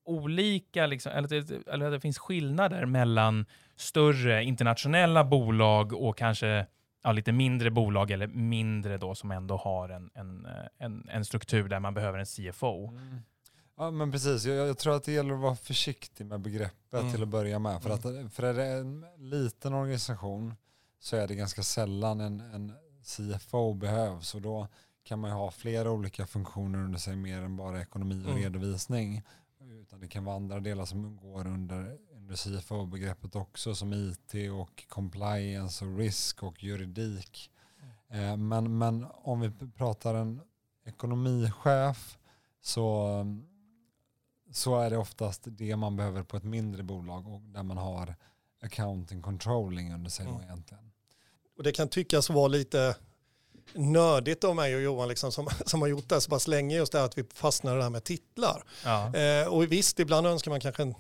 olika, 0.09 0.87
liksom, 0.87 1.13
eller, 1.13 1.69
eller 1.69 1.91
det 1.91 2.01
finns 2.01 2.19
skillnader 2.19 2.87
mellan 2.87 3.47
större 3.77 4.45
internationella 4.45 5.25
bolag 5.25 5.93
och 5.93 6.17
kanske 6.17 6.67
ja, 7.03 7.13
lite 7.13 7.33
mindre 7.33 7.71
bolag 7.71 8.11
eller 8.11 8.27
mindre 8.27 8.99
då 8.99 9.15
som 9.15 9.31
ändå 9.31 9.57
har 9.57 9.89
en, 9.89 10.11
en, 10.15 10.47
eh, 10.47 10.53
en, 10.79 11.09
en 11.09 11.25
struktur 11.25 11.69
där 11.69 11.81
man 11.81 11.95
behöver 11.95 12.19
en 12.19 12.27
CFO? 12.27 12.99
Ja 13.77 13.91
men 13.91 14.13
precis, 14.13 14.45
jag, 14.45 14.69
jag, 14.69 14.79
tror 14.79 14.97
att 14.97 15.05
det 15.05 15.13
gäller 15.13 15.35
att 15.35 15.41
vara 15.41 15.57
försiktig 15.57 16.27
med 16.27 16.41
begreppet 16.41 17.01
mm. 17.01 17.13
till 17.13 17.23
att 17.23 17.29
börja 17.29 17.59
med. 17.59 17.83
För, 17.83 18.09
mm. 18.09 18.27
att, 18.27 18.33
för 18.33 18.43
är 18.43 18.55
det 18.55 18.67
en 18.67 19.05
liten 19.17 19.75
organisation 19.75 20.55
så 21.01 21.17
är 21.17 21.29
det 21.29 21.35
ganska 21.35 21.63
sällan 21.63 22.21
en, 22.21 22.41
en 22.41 22.73
CFO 23.03 23.75
behövs 23.75 24.35
och 24.35 24.43
då 24.43 24.69
kan 25.05 25.19
man 25.19 25.31
ju 25.31 25.37
ha 25.37 25.51
flera 25.51 25.91
olika 25.91 26.27
funktioner 26.27 26.79
under 26.79 26.99
sig 26.99 27.17
mer 27.17 27.43
än 27.43 27.57
bara 27.57 27.81
ekonomi 27.81 28.25
och 28.25 28.31
mm. 28.31 28.43
redovisning. 28.43 29.23
Utan 29.71 30.01
det 30.01 30.09
kan 30.09 30.25
vara 30.25 30.37
andra 30.37 30.61
delar 30.61 30.85
som 30.85 31.17
går 31.17 31.47
under, 31.47 31.99
under 32.13 32.37
CFO-begreppet 32.37 33.37
också 33.37 33.75
som 33.75 33.93
IT 33.93 34.51
och 34.53 34.89
compliance 34.89 35.85
och 35.85 35.99
risk 35.99 36.43
och 36.43 36.65
juridik. 36.65 37.51
Mm. 38.11 38.31
Eh, 38.31 38.37
men, 38.37 38.79
men 38.79 39.07
om 39.11 39.41
vi 39.41 39.51
pratar 39.77 40.15
en 40.15 40.41
ekonomichef 40.85 42.19
så, 42.61 43.11
så 44.51 44.81
är 44.81 44.91
det 44.91 44.97
oftast 44.97 45.43
det 45.45 45.77
man 45.77 45.97
behöver 45.97 46.23
på 46.23 46.37
ett 46.37 46.45
mindre 46.45 46.83
bolag 46.83 47.29
och 47.29 47.41
där 47.41 47.63
man 47.63 47.77
har 47.77 48.15
accounting 48.61 49.23
controlling 49.23 49.95
under 49.95 50.11
sig 50.11 50.27
mm. 50.27 50.43
egentligen. 50.43 50.93
Och 51.57 51.63
det 51.63 51.73
kan 51.73 51.89
tyckas 51.89 52.31
vara 52.31 52.49
lite 52.49 52.97
nördigt 53.75 54.45
av 54.45 54.57
mig 54.57 54.77
och 54.77 54.83
Johan 54.83 55.09
liksom, 55.09 55.33
som, 55.33 55.49
som 55.67 55.81
har 55.81 55.89
gjort 55.89 56.09
det 56.09 56.21
så 56.21 56.31
pass 56.31 56.47
länge 56.47 56.77
just 56.77 56.93
det 56.93 57.05
att 57.05 57.19
vi 57.19 57.25
fastnar 57.35 57.73
i 57.75 57.77
det 57.77 57.83
här 57.83 57.91
med 57.91 58.05
titlar. 58.05 58.65
Ja. 58.85 59.15
Eh, 59.17 59.47
och 59.47 59.73
visst, 59.73 60.01
ibland 60.01 60.27
önskar 60.27 60.51
man 60.51 60.61
kanske 60.61 60.95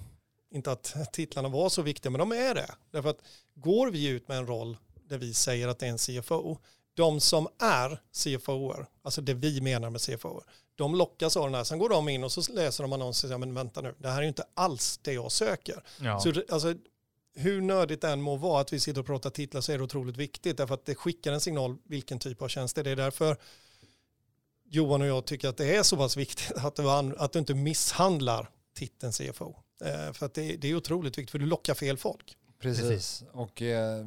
inte 0.50 0.72
att 0.72 1.12
titlarna 1.12 1.48
var 1.48 1.68
så 1.68 1.82
viktiga, 1.82 2.10
men 2.10 2.18
de 2.18 2.32
är 2.32 2.54
det. 2.54 2.70
Därför 2.90 3.10
att 3.10 3.18
går 3.54 3.90
vi 3.90 4.08
ut 4.08 4.28
med 4.28 4.38
en 4.38 4.46
roll 4.46 4.76
där 5.08 5.18
vi 5.18 5.34
säger 5.34 5.68
att 5.68 5.78
det 5.78 5.86
är 5.86 5.90
en 5.90 5.98
CFO, 5.98 6.58
de 6.94 7.20
som 7.20 7.48
är 7.58 8.00
CFOer, 8.12 8.86
alltså 9.02 9.20
det 9.20 9.34
vi 9.34 9.60
menar 9.60 9.90
med 9.90 10.00
CFOer, 10.00 10.42
de 10.74 10.94
lockas 10.94 11.36
av 11.36 11.44
den 11.44 11.54
här. 11.54 11.64
Sen 11.64 11.78
går 11.78 11.88
de 11.88 12.08
in 12.08 12.24
och 12.24 12.32
så 12.32 12.52
läser 12.52 12.84
de 12.84 12.92
annonser 12.92 13.26
och 13.26 13.28
säger, 13.28 13.38
men 13.38 13.54
vänta 13.54 13.80
nu, 13.80 13.94
det 13.98 14.08
här 14.08 14.18
är 14.18 14.22
ju 14.22 14.28
inte 14.28 14.44
alls 14.54 15.00
det 15.02 15.12
jag 15.12 15.32
söker. 15.32 15.82
Ja. 16.00 16.20
Så 16.20 16.32
alltså, 16.48 16.74
hur 17.34 17.60
nördigt 17.60 18.00
det 18.00 18.08
än 18.08 18.22
må 18.22 18.36
vara 18.36 18.60
att 18.60 18.72
vi 18.72 18.80
sitter 18.80 19.00
och 19.00 19.06
pratar 19.06 19.30
titlar 19.30 19.60
så 19.60 19.72
är 19.72 19.78
det 19.78 19.84
otroligt 19.84 20.16
viktigt 20.16 20.56
därför 20.56 20.74
att 20.74 20.86
det 20.86 20.94
skickar 20.94 21.32
en 21.32 21.40
signal 21.40 21.76
vilken 21.84 22.18
typ 22.18 22.42
av 22.42 22.48
tjänst 22.48 22.74
det 22.74 22.80
är. 22.80 22.84
Det 22.84 22.90
är 22.90 22.96
därför 22.96 23.36
Johan 24.70 25.02
och 25.02 25.08
jag 25.08 25.24
tycker 25.24 25.48
att 25.48 25.56
det 25.56 25.76
är 25.76 25.82
så 25.82 25.96
pass 25.96 26.16
viktigt 26.16 26.52
att 26.56 26.76
du, 26.76 26.88
att 27.18 27.32
du 27.32 27.38
inte 27.38 27.54
misshandlar 27.54 28.50
titeln 28.74 29.12
CFO. 29.12 29.56
Eh, 29.84 30.12
för 30.12 30.26
att 30.26 30.34
det, 30.34 30.56
det 30.56 30.68
är 30.68 30.74
otroligt 30.74 31.18
viktigt 31.18 31.30
för 31.30 31.38
du 31.38 31.46
lockar 31.46 31.74
fel 31.74 31.98
folk. 31.98 32.36
Precis, 32.58 32.88
Precis. 32.88 33.24
och 33.32 33.62
eh, 33.62 34.06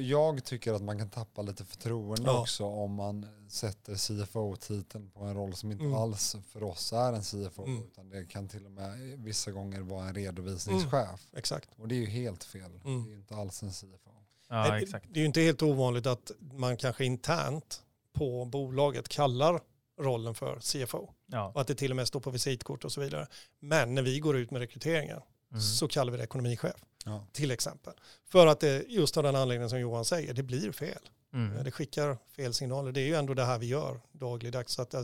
jag 0.00 0.44
tycker 0.44 0.72
att 0.72 0.82
man 0.82 0.98
kan 0.98 1.10
tappa 1.10 1.42
lite 1.42 1.64
förtroende 1.64 2.22
ja. 2.30 2.40
också 2.40 2.64
om 2.64 2.94
man 2.94 3.26
sätter 3.48 3.94
CFO-titeln 3.94 5.10
på 5.10 5.24
en 5.24 5.34
roll 5.34 5.54
som 5.54 5.72
inte 5.72 5.84
mm. 5.84 5.96
alls 5.96 6.36
för 6.48 6.62
oss 6.62 6.92
är 6.92 7.12
en 7.12 7.22
CFO, 7.22 7.64
mm. 7.64 7.82
utan 7.82 8.08
det 8.08 8.24
kan 8.24 8.48
till 8.48 8.64
och 8.66 8.72
med 8.72 8.98
vissa 9.18 9.50
gånger 9.50 9.80
vara 9.80 10.08
en 10.08 10.14
redovisningschef. 10.14 10.94
Mm. 10.94 11.16
Exakt. 11.36 11.68
Och 11.76 11.88
det 11.88 11.94
är 11.94 12.00
ju 12.00 12.06
helt 12.06 12.44
fel, 12.44 12.80
mm. 12.84 13.04
det 13.04 13.12
är 13.12 13.16
inte 13.16 13.36
alls 13.36 13.62
en 13.62 13.70
CFO. 13.70 14.10
Ja, 14.48 14.78
exakt. 14.78 15.06
Det 15.10 15.18
är 15.18 15.22
ju 15.22 15.26
inte 15.26 15.40
helt 15.40 15.62
ovanligt 15.62 16.06
att 16.06 16.30
man 16.40 16.76
kanske 16.76 17.04
internt 17.04 17.82
på 18.12 18.44
bolaget 18.44 19.08
kallar 19.08 19.60
rollen 20.00 20.34
för 20.34 20.58
CFO. 20.60 21.10
Ja. 21.26 21.52
Och 21.54 21.60
att 21.60 21.66
det 21.66 21.74
till 21.74 21.90
och 21.92 21.96
med 21.96 22.08
står 22.08 22.20
på 22.20 22.30
visitkort 22.30 22.84
och 22.84 22.92
så 22.92 23.00
vidare. 23.00 23.26
Men 23.60 23.94
när 23.94 24.02
vi 24.02 24.20
går 24.20 24.36
ut 24.36 24.50
med 24.50 24.60
rekryteringen 24.60 25.20
mm. 25.50 25.62
så 25.62 25.88
kallar 25.88 26.12
vi 26.12 26.18
det 26.18 26.24
ekonomichef. 26.24 26.76
Ja. 27.04 27.26
Till 27.32 27.50
exempel. 27.50 27.92
För 28.24 28.46
att 28.46 28.60
det 28.60 28.84
just 28.88 29.16
av 29.16 29.22
den 29.22 29.36
anledningen 29.36 29.70
som 29.70 29.80
Johan 29.80 30.04
säger, 30.04 30.34
det 30.34 30.42
blir 30.42 30.72
fel. 30.72 31.08
Mm. 31.32 31.64
Det 31.64 31.70
skickar 31.70 32.18
fel 32.36 32.54
signaler. 32.54 32.92
Det 32.92 33.00
är 33.00 33.06
ju 33.06 33.14
ändå 33.14 33.34
det 33.34 33.44
här 33.44 33.58
vi 33.58 33.66
gör 33.66 34.00
dagligdags. 34.12 34.72
Så 34.72 34.82
att, 34.82 34.94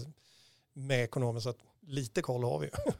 med 0.72 1.04
ekonomiskt, 1.04 1.44
så 1.44 1.50
att 1.50 1.58
lite 1.80 2.22
koll 2.22 2.44
har 2.44 2.58
vi 2.58 2.66
ju. 2.66 2.72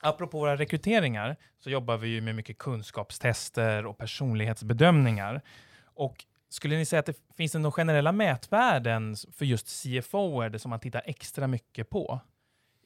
Apropå 0.00 0.38
våra 0.38 0.56
rekryteringar 0.56 1.36
så 1.58 1.70
jobbar 1.70 1.96
vi 1.96 2.08
ju 2.08 2.20
med 2.20 2.34
mycket 2.34 2.58
kunskapstester 2.58 3.86
och 3.86 3.98
personlighetsbedömningar. 3.98 5.42
Och 5.84 6.24
skulle 6.48 6.76
ni 6.76 6.84
säga 6.84 7.00
att 7.00 7.06
det 7.06 7.16
finns 7.36 7.52
det 7.52 7.58
några 7.58 7.72
generella 7.72 8.12
mätvärden 8.12 9.16
för 9.32 9.44
just 9.44 9.66
CFO 9.66 10.58
som 10.58 10.70
man 10.70 10.80
tittar 10.80 11.02
extra 11.04 11.46
mycket 11.46 11.90
på 11.90 12.20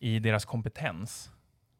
i 0.01 0.19
deras 0.19 0.45
kompetens? 0.45 1.31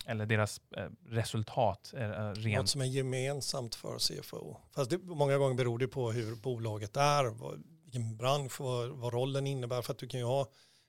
Eller 0.07 0.27
deras 0.27 0.61
eh, 0.77 0.89
resultat 1.07 1.93
eh, 1.97 2.09
rent. 2.33 2.59
Något 2.59 2.69
som 2.69 2.81
är 2.81 2.85
gemensamt 2.85 3.75
för 3.75 3.99
CFO. 3.99 4.57
Fast 4.75 4.91
det, 4.91 4.99
många 4.99 5.39
gånger 5.39 5.55
beror 5.55 5.79
det 5.79 5.89
på 5.89 6.13
hur 6.13 6.37
bolaget 6.37 6.97
är, 6.97 7.25
vad, 7.25 7.63
vilken 7.85 8.17
bransch, 8.17 8.61
vad, 8.61 8.89
vad 8.89 9.13
rollen 9.13 9.47
innebär. 9.47 9.83
För 9.83 9.93
att 9.93 9.99
du 9.99 10.09
kan 10.09 10.21
ju 10.21 10.27
ha 10.27 10.47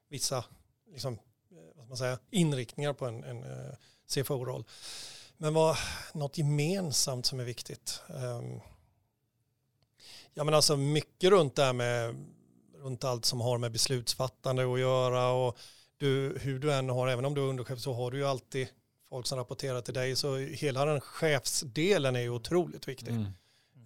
vissa 0.10 0.46
liksom, 0.92 1.14
eh, 1.14 1.20
vad 1.76 1.88
man 1.88 1.98
säga, 1.98 2.20
inriktningar 2.30 2.94
på 2.94 3.06
en, 3.06 3.24
en 3.24 3.44
eh, 3.44 3.74
CFO-roll. 4.08 4.64
Men 5.38 5.54
vad, 5.54 5.78
något 6.14 6.38
gemensamt 6.38 7.26
som 7.26 7.40
är 7.40 7.44
viktigt. 7.44 8.02
Um, 8.08 8.62
ja 10.34 10.44
men 10.44 10.54
alltså 10.54 10.78
mycket 10.78 11.30
runt 11.30 11.56
det 11.56 11.64
här 11.64 11.74
med 11.74 12.16
runt 12.74 13.04
allt 13.04 13.26
som 13.26 13.42
har 13.42 13.58
med 13.58 13.72
beslutsfattande 13.72 14.74
att 14.74 14.80
göra 14.80 15.32
och 15.32 15.58
du, 15.98 16.38
hur 16.42 16.60
du 16.60 16.74
än 16.74 16.90
har, 16.90 17.08
även 17.08 17.26
om 17.26 17.34
du 17.34 17.42
är 17.42 17.46
underchef 17.46 17.80
så 17.80 17.94
har 17.94 18.12
du 18.12 18.18
ju 18.18 18.26
alltid 18.26 18.68
folk 19.12 19.28
som 19.28 19.38
rapporterar 19.38 19.82
till 19.82 19.94
dig. 19.94 20.16
Så 20.16 20.38
hela 20.38 20.86
den 20.86 21.02
chefsdelen 21.02 22.16
är 22.16 22.20
ju 22.20 22.30
otroligt 22.30 22.88
viktig. 22.88 23.12
Mm. 23.12 23.26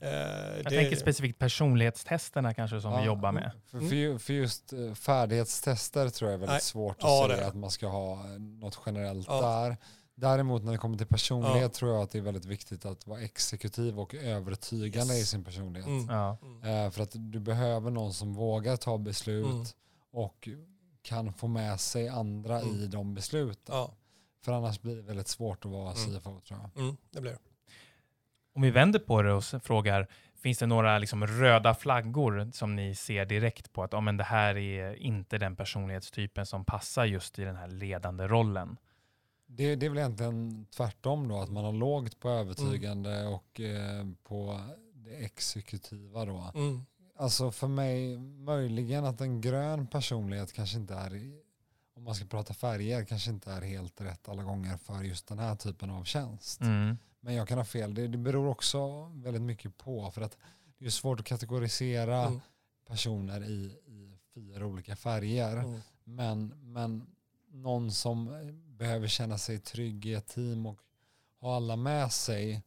Eh, 0.02 0.10
jag 0.56 0.64
det... 0.64 0.70
tänker 0.70 0.96
specifikt 0.96 1.40
personlighetstesterna 1.40 2.54
kanske 2.54 2.82
som 2.82 2.92
ja, 2.92 3.00
vi 3.00 3.06
jobbar 3.06 3.32
med. 3.32 3.52
För, 3.72 3.80
för, 3.80 4.18
för, 4.18 4.34
just 4.34 4.74
eh, 4.74 4.94
färdighetstester 4.94 6.10
tror 6.10 6.32
jag 6.32 6.34
är 6.34 6.40
väldigt 6.40 6.54
Nej. 6.54 6.62
svårt 6.62 6.98
att 6.98 7.04
ja, 7.04 7.28
säga 7.30 7.48
att 7.48 7.56
man 7.56 7.72
ska 7.72 7.88
ha 7.88 8.14
eh, 8.14 8.40
något 8.40 8.80
generellt 8.86 9.28
ja. 9.28 9.42
där. 9.42 9.78
Däremot 10.16 10.64
när 10.64 10.72
det 10.72 10.78
kommer 10.78 10.98
till 10.98 11.08
personlighet 11.08 11.62
ja. 11.62 11.70
tror 11.70 11.94
jag 11.94 12.04
att 12.04 12.12
det 12.12 12.18
är 12.18 12.22
väldigt 12.22 12.46
viktigt 12.46 12.86
att 12.86 13.08
vara 13.08 13.22
exekutiv 13.22 14.00
och 14.00 14.16
övertygande 14.16 15.14
yes. 15.14 15.24
i 15.24 15.26
sin 15.26 15.44
personlighet. 15.44 15.88
Mm. 15.88 16.06
Ja. 16.10 16.38
Mm. 16.64 16.92
för 16.92 17.04
att 17.04 17.12
du 17.14 17.40
behöver 17.40 17.92
någon 17.92 18.14
som 18.14 18.34
vågar 18.34 18.78
ta 18.78 18.98
beslut 18.98 19.46
mm. 19.46 19.66
och 20.12 20.50
kan 21.02 21.34
få 21.34 21.48
med 21.48 21.80
sig 21.80 22.08
andra 22.08 22.62
i 22.62 22.70
mm. 22.70 22.90
de 22.90 23.14
besluten. 23.14 23.76
Ja. 23.76 23.92
För 24.46 24.52
annars 24.52 24.82
blir 24.82 24.96
det 24.96 25.02
väldigt 25.02 25.28
svårt 25.28 25.66
att 25.66 25.72
vara 25.72 25.92
mm. 25.92 26.20
CFO 26.20 26.42
tror 26.42 26.60
jag. 26.60 26.84
Mm, 26.84 26.98
det 27.12 27.22
blir 27.22 27.38
Om 28.54 28.62
vi 28.62 28.72
vänder 28.72 29.00
på 29.00 29.22
det 29.22 29.34
och 29.34 29.44
frågar, 29.44 30.08
finns 30.38 30.58
det 30.58 30.66
några 30.66 30.98
liksom 30.98 31.28
röda 31.28 31.74
flaggor 31.74 32.52
som 32.54 32.76
ni 32.76 32.96
ser 32.96 33.26
direkt 33.26 33.74
på 33.74 33.84
att 33.84 33.94
oh, 33.94 34.02
men 34.02 34.18
det 34.18 34.24
här 34.24 34.58
är 34.58 34.96
inte 34.96 35.38
den 35.38 35.56
personlighetstypen 35.56 36.46
som 36.46 36.66
passar 36.66 37.06
just 37.06 37.40
i 37.40 37.44
den 37.44 37.56
här 37.56 37.68
ledande 37.68 38.28
rollen? 38.28 38.78
Det, 39.48 39.76
det 39.76 39.86
är 39.86 39.90
väl 39.90 40.00
egentligen 40.00 40.66
tvärtom 40.66 41.28
då, 41.28 41.40
att 41.40 41.52
man 41.52 41.66
har 41.66 41.74
lågt 41.74 42.20
på 42.20 42.30
övertygande 42.30 43.16
mm. 43.16 43.34
och 43.34 43.60
eh, 43.60 44.06
på 44.24 44.60
det 44.94 45.16
exekutiva 45.16 46.26
då. 46.26 46.52
Mm. 46.56 46.86
Alltså 47.18 47.52
för 47.52 47.68
mig, 47.68 48.18
möjligen 48.20 49.06
att 49.06 49.22
en 49.22 49.42
grön 49.42 49.88
personlighet 49.88 50.54
kanske 50.54 50.78
inte 50.78 50.94
är 50.94 51.14
om 51.96 52.04
man 52.04 52.16
ska 52.16 52.26
prata 52.26 52.54
färger, 52.54 53.06
kanske 53.06 53.32
inte 53.32 53.52
är 53.52 53.62
helt 53.62 54.02
rätt 54.02 54.30
alla 54.30 54.44
gånger 54.44 54.78
för 54.78 55.04
just 55.04 55.28
den 55.28 55.40
här 55.40 55.56
typen 55.56 55.90
av 55.90 56.04
tjänst. 56.04 56.62
Mm. 56.62 56.98
Men 57.20 57.34
jag 57.34 57.48
kan 57.48 57.58
ha 57.58 57.66
fel. 57.66 57.94
Det, 57.94 58.08
det 58.08 58.18
beror 58.18 58.48
också 58.48 59.06
väldigt 59.06 59.42
mycket 59.42 59.78
på. 59.78 60.12
För 60.12 60.22
att 60.22 60.38
det 60.78 60.86
är 60.86 60.90
svårt 60.90 61.20
att 61.20 61.26
kategorisera 61.26 62.24
mm. 62.24 62.42
personer 62.88 63.44
i, 63.44 63.80
i 63.86 64.18
fyra 64.34 64.66
olika 64.66 64.96
färger. 64.96 65.58
Mm. 65.58 65.82
Men, 66.04 66.48
men 66.48 67.08
någon 67.48 67.92
som 67.92 68.30
behöver 68.66 69.08
känna 69.08 69.38
sig 69.38 69.60
trygg 69.60 70.06
i 70.06 70.14
ett 70.14 70.28
team 70.28 70.66
och 70.66 70.80
ha 71.40 71.56
alla 71.56 71.76
med 71.76 72.12
sig 72.12 72.64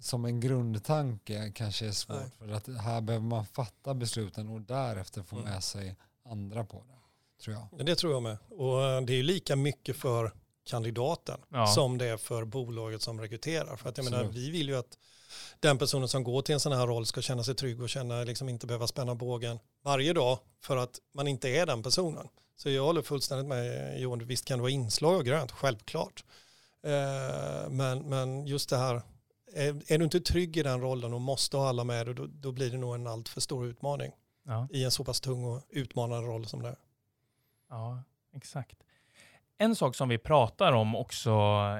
som 0.00 0.24
en 0.24 0.40
grundtanke 0.40 1.52
kanske 1.54 1.86
är 1.86 1.92
svårt. 1.92 2.16
Nej. 2.16 2.30
För 2.38 2.48
att 2.48 2.80
här 2.80 3.00
behöver 3.00 3.26
man 3.26 3.46
fatta 3.46 3.94
besluten 3.94 4.48
och 4.48 4.60
därefter 4.60 5.22
få 5.22 5.36
mm. 5.36 5.48
med 5.48 5.64
sig 5.64 5.96
andra 6.24 6.64
på 6.64 6.84
det 6.88 6.97
tror 7.40 7.56
jag. 7.56 7.86
Det 7.86 7.94
tror 7.94 8.12
jag 8.12 8.22
med. 8.22 8.36
Och 8.50 8.84
eh, 8.84 9.00
det 9.00 9.12
är 9.12 9.22
lika 9.22 9.56
mycket 9.56 9.96
för 9.96 10.32
kandidaten 10.64 11.40
ja. 11.48 11.66
som 11.66 11.98
det 11.98 12.06
är 12.06 12.16
för 12.16 12.44
bolaget 12.44 13.02
som 13.02 13.20
rekryterar. 13.20 13.76
För 13.76 13.88
att 13.88 13.96
jag 13.96 14.04
menar, 14.04 14.24
vi 14.24 14.50
vill 14.50 14.68
ju 14.68 14.76
att 14.76 14.98
den 15.60 15.78
personen 15.78 16.08
som 16.08 16.24
går 16.24 16.42
till 16.42 16.52
en 16.52 16.60
sån 16.60 16.72
här 16.72 16.86
roll 16.86 17.06
ska 17.06 17.22
känna 17.22 17.44
sig 17.44 17.54
trygg 17.54 17.82
och 17.82 17.88
känna 17.88 18.24
liksom 18.24 18.48
inte 18.48 18.66
behöva 18.66 18.86
spänna 18.86 19.14
bågen 19.14 19.58
varje 19.84 20.12
dag 20.12 20.38
för 20.62 20.76
att 20.76 20.98
man 21.14 21.28
inte 21.28 21.48
är 21.48 21.66
den 21.66 21.82
personen. 21.82 22.28
Så 22.56 22.70
jag 22.70 22.84
håller 22.84 23.02
fullständigt 23.02 23.46
med 23.46 24.00
Johan, 24.00 24.26
visst 24.26 24.44
kan 24.44 24.58
det 24.58 24.62
vara 24.62 24.70
inslag 24.70 25.14
av 25.14 25.22
grönt, 25.22 25.52
självklart. 25.52 26.24
Eh, 26.82 27.70
men, 27.70 27.98
men 27.98 28.46
just 28.46 28.70
det 28.70 28.76
här, 28.76 29.02
är, 29.54 29.92
är, 29.92 29.98
du 29.98 30.04
inte 30.04 30.20
trygg 30.20 30.56
i 30.56 30.62
den 30.62 30.80
rollen 30.80 31.14
och 31.14 31.20
måste 31.20 31.56
ha 31.56 31.68
alla 31.68 31.84
med 31.84 32.06
dig, 32.06 32.14
då, 32.14 32.26
då 32.26 32.52
blir 32.52 32.70
det 32.70 32.78
nog 32.78 32.94
en 32.94 33.06
allt 33.06 33.28
för 33.28 33.40
stor 33.40 33.66
utmaning 33.66 34.12
ja. 34.46 34.68
i 34.70 34.84
en 34.84 34.90
så 34.90 35.04
pass 35.04 35.20
tung 35.20 35.44
och 35.44 35.62
utmanande 35.70 36.28
roll 36.28 36.46
som 36.46 36.62
det 36.62 36.68
är. 36.68 36.76
Ja, 37.68 38.02
exakt. 38.34 38.76
En 39.58 39.76
sak 39.76 39.94
som 39.94 40.08
vi 40.08 40.18
pratar 40.18 40.72
om 40.72 40.96
också 40.96 41.32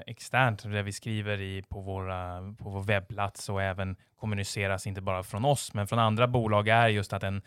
externt, 0.07 0.63
där 0.63 0.83
vi 0.83 0.93
skriver 0.93 1.41
i, 1.41 1.63
på, 1.63 1.81
våra, 1.81 2.55
på 2.59 2.71
vår 2.71 2.83
webbplats 2.83 3.49
och 3.49 3.63
även 3.63 3.97
kommuniceras 4.17 4.87
inte 4.87 5.01
bara 5.01 5.23
från 5.23 5.45
oss, 5.45 5.75
men 5.75 5.87
från 5.87 5.99
andra 5.99 6.29
bolag, 6.29 6.69
är 6.69 6.89
just 6.89 7.13
att 7.13 7.23
en 7.23 7.43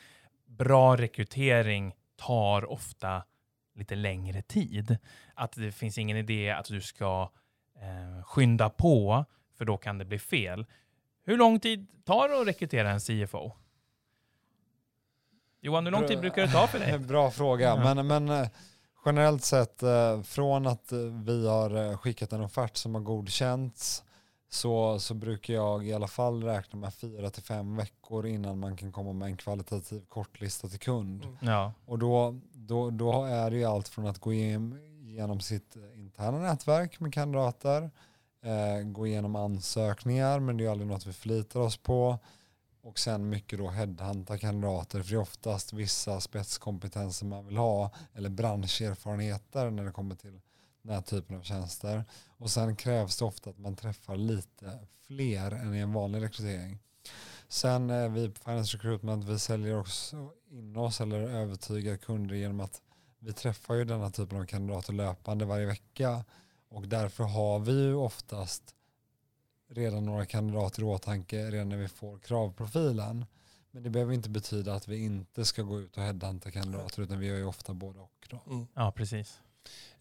bra 0.45 0.97
rekrytering 0.97 1.93
tar 2.15 2.71
ofta 2.71 3.23
lite 3.75 3.95
längre 3.95 4.41
tid. 4.41 4.97
Att 5.33 5.51
det 5.51 5.71
finns 5.71 5.97
ingen 5.97 6.17
idé 6.17 6.51
att 6.51 6.65
du 6.65 6.81
ska 6.81 7.29
eh, 7.75 8.23
skynda 8.23 8.69
på, 8.69 9.25
för 9.57 9.65
då 9.65 9.77
kan 9.77 9.97
det 9.97 10.05
bli 10.05 10.19
fel. 10.19 10.65
Hur 11.23 11.37
lång 11.37 11.59
tid 11.59 11.87
tar 12.05 12.29
det 12.29 12.41
att 12.41 12.47
rekrytera 12.47 12.91
en 12.91 12.99
CFO? 12.99 13.51
Johan, 15.63 15.85
hur 15.85 15.91
lång 15.91 16.07
tid 16.07 16.19
brukar 16.19 16.41
det 16.41 16.51
ta 16.51 16.67
för 16.67 16.79
dig? 16.79 16.99
Bra 17.07 17.31
fråga, 17.31 17.75
men, 17.75 18.07
men 18.07 18.29
eh, 18.29 18.47
generellt 19.05 19.43
sett 19.43 19.83
eh, 19.83 20.21
från 20.21 20.67
att 20.67 20.91
eh, 20.91 20.99
vi 20.99 21.47
har 21.47 21.97
skickat 21.97 22.33
en 22.33 22.41
offert 22.41 22.77
som 22.77 22.95
har 22.95 23.01
godkänts 23.01 24.03
så, 24.49 24.99
så 24.99 25.13
brukar 25.13 25.53
jag 25.53 25.87
i 25.87 25.93
alla 25.93 26.07
fall 26.07 26.43
räkna 26.43 26.79
med 26.79 26.93
fyra 26.93 27.29
till 27.29 27.43
fem 27.43 27.75
veckor 27.75 28.27
innan 28.27 28.59
man 28.59 28.77
kan 28.77 28.91
komma 28.91 29.13
med 29.13 29.25
en 29.25 29.37
kvalitativ 29.37 30.01
kortlista 30.07 30.67
till 30.67 30.79
kund. 30.79 31.23
Mm. 31.23 31.37
Ja, 31.41 31.73
Och 31.85 31.99
då, 31.99 32.39
då, 32.53 32.89
då 32.89 33.23
är 33.23 33.51
det 33.51 33.57
ju 33.57 33.65
allt 33.65 33.87
från 33.87 34.07
att 34.07 34.19
gå 34.19 34.33
igenom, 34.33 34.79
igenom 35.01 35.39
sitt 35.39 35.75
interna 35.95 36.37
nätverk 36.39 36.99
med 36.99 37.13
kandidater, 37.13 37.91
eh, 38.43 38.83
gå 38.83 39.07
igenom 39.07 39.35
ansökningar, 39.35 40.39
men 40.39 40.57
det 40.57 40.65
är 40.65 40.69
aldrig 40.69 40.89
något 40.89 41.05
vi 41.05 41.13
förlitar 41.13 41.59
oss 41.59 41.77
på. 41.77 42.19
Och 42.83 42.99
sen 42.99 43.29
mycket 43.29 43.59
då 43.59 43.69
headhunta 43.69 44.37
kandidater, 44.37 45.01
för 45.01 45.09
det 45.09 45.15
är 45.15 45.21
oftast 45.21 45.73
vissa 45.73 46.21
spetskompetenser 46.21 47.25
man 47.25 47.45
vill 47.45 47.57
ha, 47.57 47.91
eller 48.13 48.29
branscherfarenheter 48.29 49.69
när 49.69 49.85
det 49.85 49.91
kommer 49.91 50.15
till 50.15 50.41
den 50.81 50.93
här 50.93 51.01
typen 51.01 51.37
av 51.37 51.41
tjänster. 51.41 52.05
Och 52.37 52.51
sen 52.51 52.75
krävs 52.75 53.17
det 53.17 53.25
ofta 53.25 53.49
att 53.49 53.57
man 53.57 53.75
träffar 53.75 54.15
lite 54.15 54.87
fler 55.07 55.51
än 55.51 55.75
i 55.75 55.79
en 55.79 55.93
vanlig 55.93 56.21
rekrytering. 56.21 56.79
Sen 57.47 58.13
vi 58.13 58.29
på 58.29 58.39
Finance 58.39 58.77
Recruitment, 58.77 59.25
vi 59.25 59.39
säljer 59.39 59.79
också 59.79 60.31
in 60.49 60.77
oss 60.77 61.01
eller 61.01 61.21
övertygar 61.21 61.97
kunder 61.97 62.35
genom 62.35 62.59
att 62.59 62.81
vi 63.19 63.33
träffar 63.33 63.75
ju 63.75 63.85
denna 63.85 64.11
typen 64.11 64.41
av 64.41 64.45
kandidater 64.45 64.93
löpande 64.93 65.45
varje 65.45 65.65
vecka 65.65 66.25
och 66.69 66.87
därför 66.87 67.23
har 67.23 67.59
vi 67.59 67.71
ju 67.71 67.95
oftast 67.95 68.75
redan 69.71 70.05
några 70.05 70.25
kandidater 70.25 70.81
i 70.81 70.85
åtanke 70.85 71.51
redan 71.51 71.69
när 71.69 71.77
vi 71.77 71.87
får 71.87 72.19
kravprofilen. 72.19 73.25
Men 73.71 73.83
det 73.83 73.89
behöver 73.89 74.13
inte 74.13 74.29
betyda 74.29 74.73
att 74.73 74.87
vi 74.87 74.97
inte 74.97 75.45
ska 75.45 75.61
gå 75.61 75.79
ut 75.79 75.97
och 75.97 76.03
headhunta 76.03 76.51
kandidater 76.51 77.01
utan 77.01 77.19
vi 77.19 77.27
gör 77.27 77.37
ju 77.37 77.45
ofta 77.45 77.73
både 77.73 77.99
och. 77.99 78.27
Då. 78.29 78.41
Mm. 78.47 78.67
ja 78.73 78.91
precis. 78.91 79.39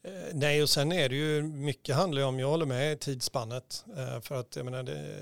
Eh, 0.03 0.13
Nej, 0.33 0.63
och 0.63 0.71
sen 0.71 0.93
är 0.93 1.09
det 1.09 1.17
ju 1.17 1.43
mycket 1.43 1.97
handlar 1.97 2.23
ju 2.23 2.29
om, 2.29 2.39
jag 2.39 2.49
håller 2.49 2.67
med, 2.67 3.01
tidsspannet. 3.01 3.85
Eh, 3.97 4.21
För 4.21 4.35
att 4.41 4.57
jag 4.57 4.65
menar, 4.65 4.83
det, 4.83 5.19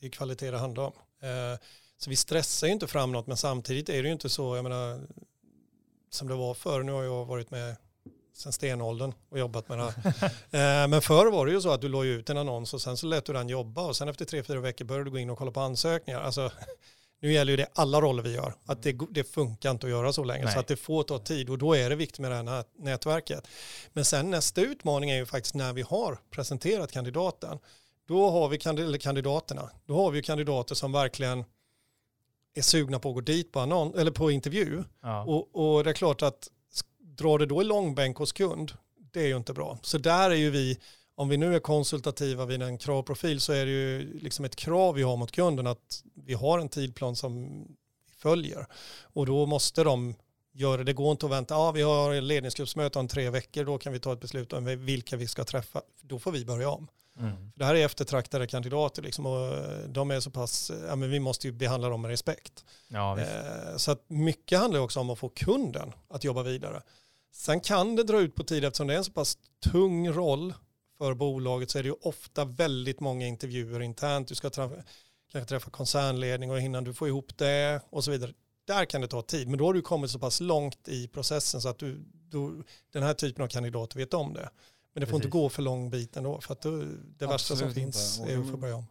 det 0.00 0.06
är 0.06 0.10
kvalitet 0.10 0.50
det 0.50 0.58
handlar 0.58 0.82
om. 0.82 0.92
Eh, 1.22 1.58
Så 1.98 2.10
vi 2.10 2.16
stressar 2.16 2.66
ju 2.66 2.72
inte 2.72 2.86
fram 2.86 3.12
något, 3.12 3.26
men 3.26 3.36
samtidigt 3.36 3.88
är 3.88 4.02
det 4.02 4.08
ju 4.08 4.12
inte 4.12 4.28
så, 4.28 4.56
jag 4.56 4.62
menar, 4.62 5.00
som 6.10 6.28
det 6.28 6.34
var 6.34 6.54
förr. 6.54 6.82
Nu 6.82 6.92
har 6.92 7.02
jag 7.02 7.24
varit 7.24 7.50
med 7.50 7.76
sedan 8.34 8.52
stenåldern 8.52 9.12
och 9.30 9.38
jobbat 9.38 9.68
med 9.68 9.78
det 9.78 9.84
här. 9.84 10.24
Eh, 10.84 10.88
Men 10.88 11.02
förr 11.02 11.30
var 11.30 11.46
det 11.46 11.52
ju 11.52 11.60
så 11.60 11.70
att 11.70 11.80
du 11.80 11.88
la 11.88 12.04
ut 12.04 12.30
en 12.30 12.38
annons 12.38 12.74
och 12.74 12.80
sen 12.82 12.96
så 12.96 13.06
lät 13.06 13.24
du 13.24 13.32
den 13.32 13.48
jobba 13.48 13.82
och 13.82 13.96
sen 13.96 14.08
efter 14.08 14.24
tre, 14.24 14.42
fyra 14.42 14.60
veckor 14.60 14.84
började 14.84 15.04
du 15.04 15.10
gå 15.10 15.18
in 15.18 15.30
och 15.30 15.38
kolla 15.38 15.50
på 15.50 15.60
ansökningar. 15.60 16.20
Alltså, 16.20 16.50
nu 17.20 17.32
gäller 17.32 17.50
ju 17.52 17.56
det 17.56 17.66
alla 17.72 18.00
roller 18.00 18.22
vi 18.22 18.34
gör, 18.34 18.54
att 18.66 18.82
det, 18.82 18.98
det 19.10 19.24
funkar 19.24 19.70
inte 19.70 19.86
att 19.86 19.90
göra 19.90 20.12
så 20.12 20.24
länge, 20.24 20.44
Nej. 20.44 20.52
så 20.54 20.60
att 20.60 20.66
det 20.66 20.76
får 20.76 21.02
ta 21.02 21.18
tid 21.18 21.50
och 21.50 21.58
då 21.58 21.76
är 21.76 21.90
det 21.90 21.96
viktigt 21.96 22.18
med 22.18 22.30
det 22.30 22.34
här 22.36 22.42
nät- 22.42 22.66
nätverket. 22.78 23.46
Men 23.92 24.04
sen 24.04 24.30
nästa 24.30 24.60
utmaning 24.60 25.10
är 25.10 25.16
ju 25.16 25.26
faktiskt 25.26 25.54
när 25.54 25.72
vi 25.72 25.82
har 25.82 26.18
presenterat 26.30 26.92
kandidaten. 26.92 27.58
Då 28.08 28.30
har 28.30 28.48
vi 28.48 28.56
kandi- 28.58 28.82
eller 28.84 28.98
kandidaterna. 28.98 29.70
Då 29.86 29.96
har 29.96 30.10
vi 30.10 30.22
kandidater 30.22 30.74
som 30.74 30.92
verkligen 30.92 31.44
är 32.54 32.62
sugna 32.62 32.98
på 32.98 33.08
att 33.08 33.14
gå 33.14 33.20
dit 33.20 33.52
på, 33.52 33.60
annon- 33.60 33.98
eller 33.98 34.10
på 34.10 34.30
intervju. 34.30 34.84
Ja. 35.02 35.24
Och, 35.24 35.76
och 35.76 35.84
det 35.84 35.90
är 35.90 35.94
klart 35.94 36.22
att 36.22 36.48
drar 37.16 37.38
det 37.38 37.46
då 37.46 37.62
i 37.62 37.64
långbänk 37.64 38.16
hos 38.16 38.32
kund, 38.32 38.72
det 39.12 39.20
är 39.20 39.26
ju 39.26 39.36
inte 39.36 39.52
bra. 39.52 39.78
Så 39.82 39.98
där 39.98 40.30
är 40.30 40.34
ju 40.34 40.50
vi, 40.50 40.78
om 41.14 41.28
vi 41.28 41.36
nu 41.36 41.54
är 41.54 41.60
konsultativa 41.60 42.46
vid 42.46 42.62
en 42.62 42.78
kravprofil 42.78 43.40
så 43.40 43.52
är 43.52 43.66
det 43.66 43.72
ju 43.72 44.18
liksom 44.20 44.44
ett 44.44 44.56
krav 44.56 44.94
vi 44.94 45.02
har 45.02 45.16
mot 45.16 45.32
kunden 45.32 45.66
att 45.66 46.02
vi 46.14 46.34
har 46.34 46.58
en 46.58 46.68
tidplan 46.68 47.16
som 47.16 47.62
vi 48.06 48.14
följer. 48.16 48.66
Och 49.02 49.26
då 49.26 49.46
måste 49.46 49.84
de 49.84 50.14
göra 50.52 50.76
det. 50.76 50.84
Det 50.84 50.92
går 50.92 51.12
inte 51.12 51.26
att 51.26 51.32
vänta, 51.32 51.54
ja 51.54 51.72
vi 51.72 51.82
har 51.82 52.20
ledningsgruppsmöte 52.20 52.98
om 52.98 53.08
tre 53.08 53.30
veckor, 53.30 53.64
då 53.64 53.78
kan 53.78 53.92
vi 53.92 54.00
ta 54.00 54.12
ett 54.12 54.20
beslut 54.20 54.52
om 54.52 54.64
vilka 54.64 55.16
vi 55.16 55.26
ska 55.26 55.44
träffa. 55.44 55.82
Då 56.00 56.18
får 56.18 56.32
vi 56.32 56.44
börja 56.44 56.70
om. 56.70 56.88
Mm. 57.18 57.52
Det 57.54 57.64
här 57.64 57.74
är 57.74 57.84
eftertraktade 57.84 58.46
kandidater 58.46 59.02
liksom, 59.02 59.26
och 59.26 59.52
de 59.88 60.10
är 60.10 60.20
så 60.20 60.30
pass, 60.30 60.72
ja 60.88 60.96
men 60.96 61.10
vi 61.10 61.20
måste 61.20 61.46
ju 61.46 61.52
behandla 61.52 61.88
dem 61.88 62.00
med 62.02 62.08
respekt. 62.08 62.64
ja. 62.88 63.20
Eh, 63.20 63.76
Så 63.76 63.90
att 63.90 64.04
mycket 64.10 64.58
handlar 64.58 64.80
också 64.80 65.00
om 65.00 65.10
att 65.10 65.18
få 65.18 65.28
kunden 65.28 65.92
att 66.08 66.24
jobba 66.24 66.42
vidare. 66.42 66.82
Sen 67.36 67.60
kan 67.60 67.96
det 67.96 68.02
dra 68.04 68.20
ut 68.20 68.34
på 68.34 68.44
tid 68.44 68.64
eftersom 68.64 68.86
det 68.86 68.94
är 68.94 68.98
en 68.98 69.04
så 69.04 69.12
pass 69.12 69.38
tung 69.72 70.08
roll 70.08 70.54
för 70.98 71.14
bolaget 71.14 71.70
så 71.70 71.78
är 71.78 71.82
det 71.82 71.88
ju 71.88 71.94
ofta 72.02 72.44
väldigt 72.44 73.00
många 73.00 73.26
intervjuer 73.26 73.82
internt. 73.82 74.28
Du 74.28 74.34
ska 74.34 74.50
träffa, 74.50 74.74
kanske 75.32 75.48
träffa 75.48 75.70
koncernledning 75.70 76.50
och 76.50 76.60
innan 76.60 76.84
du 76.84 76.94
får 76.94 77.08
ihop 77.08 77.36
det 77.38 77.80
och 77.90 78.04
så 78.04 78.10
vidare. 78.10 78.32
Där 78.66 78.84
kan 78.84 79.00
det 79.00 79.08
ta 79.08 79.22
tid, 79.22 79.48
men 79.48 79.58
då 79.58 79.66
har 79.66 79.74
du 79.74 79.82
kommit 79.82 80.10
så 80.10 80.18
pass 80.18 80.40
långt 80.40 80.88
i 80.88 81.08
processen 81.08 81.60
så 81.60 81.68
att 81.68 81.78
du, 81.78 82.04
du, 82.30 82.62
den 82.92 83.02
här 83.02 83.14
typen 83.14 83.44
av 83.44 83.48
kandidater 83.48 83.96
vet 83.98 84.14
om 84.14 84.34
det. 84.34 84.50
Men 84.92 85.00
det 85.00 85.06
får 85.06 85.10
Precis. 85.12 85.24
inte 85.24 85.28
gå 85.38 85.48
för 85.48 85.62
lång 85.62 85.90
bit 85.90 86.16
ändå, 86.16 86.40
för 86.40 86.52
att 86.52 86.60
då, 86.60 86.70
det 87.18 87.26
värsta 87.26 87.56
som 87.56 87.66
Absolut 87.66 87.74
finns 87.74 88.18
inte. 88.18 88.32
är 88.32 88.38
att 88.38 88.50
få 88.50 88.56
börja 88.56 88.76
om. 88.76 88.84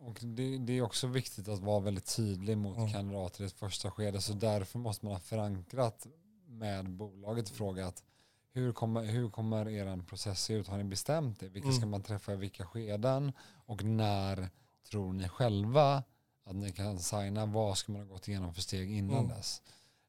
Och 0.00 0.18
det, 0.22 0.58
det 0.58 0.72
är 0.78 0.82
också 0.82 1.06
viktigt 1.06 1.48
att 1.48 1.58
vara 1.58 1.80
väldigt 1.80 2.16
tydlig 2.16 2.58
mot 2.58 2.76
Mm. 2.76 2.92
kandidater 2.92 3.42
i 3.42 3.46
ett 3.46 3.52
första 3.52 3.90
skede. 3.90 4.20
Så 4.20 4.32
därför 4.32 4.78
måste 4.78 5.04
man 5.06 5.14
ha 5.14 5.20
förankrat 5.20 6.06
med 6.48 6.90
bolaget 6.90 7.48
frågat 7.48 8.04
hur 8.52 8.72
kommer, 8.72 9.04
hur 9.04 9.30
kommer 9.30 9.68
er 9.68 10.02
process 10.02 10.42
se 10.42 10.54
ut? 10.54 10.66
Har 10.68 10.78
ni 10.78 10.84
bestämt 10.84 11.40
det? 11.40 11.48
Vilka 11.48 11.68
ska 11.72 11.76
Mm. 11.78 11.90
man 11.90 12.02
träffa 12.02 12.32
i 12.32 12.36
vilka 12.36 12.66
skeden? 12.66 13.32
Och 13.66 13.84
när 13.84 14.50
tror 14.90 15.12
ni 15.12 15.28
själva 15.28 16.02
att 16.44 16.54
ni 16.56 16.72
kan 16.72 16.98
signa? 16.98 17.46
Vad 17.46 17.78
ska 17.78 17.92
man 17.92 18.00
ha 18.00 18.08
gått 18.08 18.28
igenom 18.28 18.54
för 18.54 18.62
steg 18.62 18.90
innan 18.90 19.16
Mm. 19.24 19.28
dess? 19.28 19.62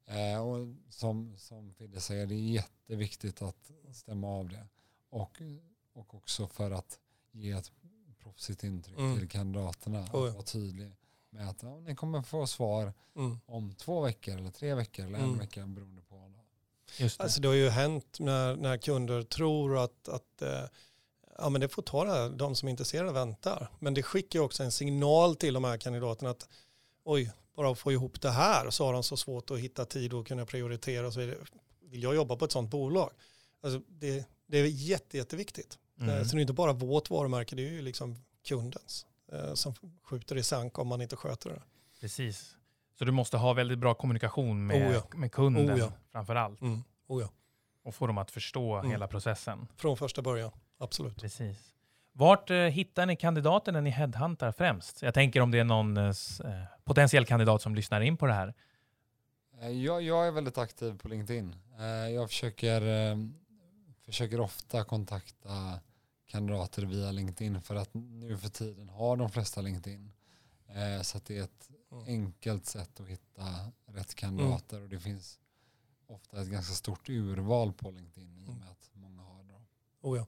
Eh, 0.05 0.41
och 0.47 0.75
som, 0.89 1.37
som 1.37 1.73
Fidde 1.73 1.99
säger, 2.01 2.25
det 2.27 2.35
är 2.35 2.37
jätteviktigt 2.51 3.41
att 3.41 3.71
stämma 3.93 4.27
av 4.27 4.49
det. 4.49 4.67
Och, 5.09 5.41
och 5.93 6.15
också 6.15 6.47
för 6.47 6.71
att 6.71 6.99
ge 7.31 7.51
ett 7.51 7.71
proffsigt 8.19 8.63
intryck 8.63 8.97
Mm. 8.99 9.17
till 9.19 9.29
kandidaterna. 9.29 9.99
Att 9.99 10.13
Oh 10.13 10.27
ja. 10.27 10.33
vara 10.33 10.43
tydlig 10.43 10.91
med 11.29 11.49
att 11.49 11.63
ja, 11.63 11.79
ni 11.79 11.95
kommer 11.95 12.21
få 12.21 12.47
svar 12.47 12.93
Mm. 13.15 13.39
om 13.45 13.73
två 13.75 14.01
veckor 14.01 14.37
eller 14.37 14.51
tre 14.51 14.73
veckor 14.73 15.05
eller 15.05 15.17
en 15.17 15.23
Mm. 15.25 15.37
vecka 15.39 15.65
beroende 15.65 16.01
på. 16.01 16.31
Just 16.97 17.17
det. 17.17 17.23
Alltså 17.23 17.41
det 17.41 17.47
har 17.47 17.55
ju 17.55 17.69
hänt 17.69 18.17
när, 18.19 18.55
när 18.55 18.77
kunder 18.77 19.23
tror 19.23 19.77
att, 19.83 20.07
att 20.09 20.41
eh, 20.41 20.61
ja, 21.37 21.49
men 21.49 21.61
det 21.61 21.67
får 21.69 21.81
ta 21.81 22.03
det 22.03 22.11
här, 22.11 22.29
de 22.29 22.55
som 22.55 22.67
är 22.67 22.71
intresserade 22.71 23.11
väntar. 23.11 23.71
Men 23.79 23.93
det 23.93 24.03
skickar 24.03 24.39
också 24.39 24.63
en 24.63 24.71
signal 24.71 25.35
till 25.35 25.53
de 25.53 25.63
här 25.63 25.77
kandidaterna 25.77 26.29
att 26.29 26.49
oj, 27.03 27.31
bara 27.55 27.71
att 27.71 27.79
få 27.79 27.91
ihop 27.91 28.21
det 28.21 28.29
här 28.31 28.69
så 28.69 28.85
har 28.85 28.93
de 28.93 29.03
så 29.03 29.17
svårt 29.17 29.51
att 29.51 29.59
hitta 29.59 29.85
tid 29.85 30.13
och 30.13 30.27
kunna 30.27 30.45
prioritera 30.45 31.07
och 31.07 31.13
så 31.13 31.19
vidare. 31.19 31.37
Vill 31.81 32.03
jag 32.03 32.15
jobba 32.15 32.35
på 32.35 32.45
ett 32.45 32.51
sådant 32.51 32.69
bolag? 32.71 33.09
Alltså 33.61 33.81
det, 33.87 34.25
det 34.47 34.57
är 34.57 34.65
jätte, 34.65 35.17
jätteviktigt. 35.17 35.77
Mm. 35.99 36.09
Eh, 36.09 36.23
Så 36.23 36.35
det 36.35 36.39
är 36.39 36.41
inte 36.41 36.53
bara 36.53 36.73
vårt 36.73 37.09
varumärke, 37.09 37.55
det 37.55 37.61
är 37.67 37.71
ju 37.71 37.81
liksom 37.81 38.15
kundens 38.47 39.05
som 39.53 39.73
skjuter 40.03 40.35
i 40.37 40.43
sank 40.43 40.79
om 40.79 40.87
man 40.87 41.01
inte 41.01 41.15
sköter 41.15 41.49
det. 41.49 41.61
Precis. 42.01 42.55
Så 42.97 43.05
du 43.05 43.11
måste 43.11 43.37
ha 43.37 43.53
väldigt 43.53 43.79
bra 43.79 43.93
kommunikation 43.93 44.67
med, 44.67 44.87
Oh 44.89 44.93
ja. 44.93 45.03
med 45.17 45.31
kunden 45.31 45.71
Oh 45.71 45.79
ja. 45.79 45.91
framför 46.11 46.35
allt. 46.35 46.61
Mm. 46.61 46.83
Oh 47.07 47.21
ja. 47.21 47.29
Och 47.83 47.95
få 47.95 48.07
dem 48.07 48.17
att 48.17 48.31
förstå 48.31 48.75
Mm. 48.75 48.91
hela 48.91 49.07
processen. 49.07 49.67
Från 49.75 49.97
första 49.97 50.21
början, 50.21 50.51
absolut. 50.77 51.21
Precis. 51.21 51.73
Vart 52.11 52.49
eh, 52.49 52.57
hittar 52.57 53.05
ni 53.05 53.15
kandidaten 53.15 53.73
när 53.73 53.81
ni 53.81 53.89
headhuntar 53.89 54.51
främst? 54.51 55.01
Jag 55.01 55.13
tänker 55.13 55.41
om 55.41 55.51
det 55.51 55.59
är 55.59 55.63
någon 55.63 55.97
eh, 55.97 56.03
eh, 56.05 56.63
potentiell 56.83 57.25
kandidat 57.25 57.61
som 57.61 57.75
lyssnar 57.75 58.01
in 58.01 58.17
på 58.17 58.25
det 58.25 58.33
här. 58.33 58.53
Eh, 59.61 59.69
Jag, 59.69 60.01
jag 60.01 60.27
är 60.27 60.31
väldigt 60.31 60.57
aktiv 60.57 60.97
på 60.97 61.07
LinkedIn. 61.07 61.55
Eh, 61.79 61.85
Jag 62.13 62.29
försöker, 62.29 62.81
eh, 63.11 63.17
försöker 64.05 64.39
ofta 64.39 64.83
kontakta 64.83 65.79
kandidater 66.29 66.81
via 66.85 67.11
LinkedIn 67.11 67.61
för 67.61 67.75
att 67.75 67.89
nu 67.93 68.37
för 68.37 68.49
tiden 68.49 68.89
har 68.89 69.17
de 69.17 69.29
flesta 69.29 69.61
LinkedIn. 69.61 70.11
Eh, 70.67 71.01
Så 71.01 71.17
att 71.17 71.25
det 71.25 71.37
är 71.37 71.43
ett 71.43 71.69
Mm. 71.91 72.03
enkelt 72.07 72.65
sätt 72.65 72.99
att 72.99 73.07
hitta 73.07 73.71
rätt 73.85 74.15
kandidater 74.15 74.81
och 74.81 74.89
det 74.89 74.99
finns 74.99 75.39
ofta 76.07 76.41
ett 76.41 76.47
ganska 76.47 76.73
stort 76.73 77.09
urval 77.09 77.73
på 77.73 77.91
LinkedIn 77.91 78.37
i 78.37 78.45
och 78.49 78.53
med 78.55 78.69
att 78.69 78.89
många 78.93 79.21
har 79.21 79.43
det. 79.43 79.61
Oh 80.01 80.17
ja. 80.17 80.25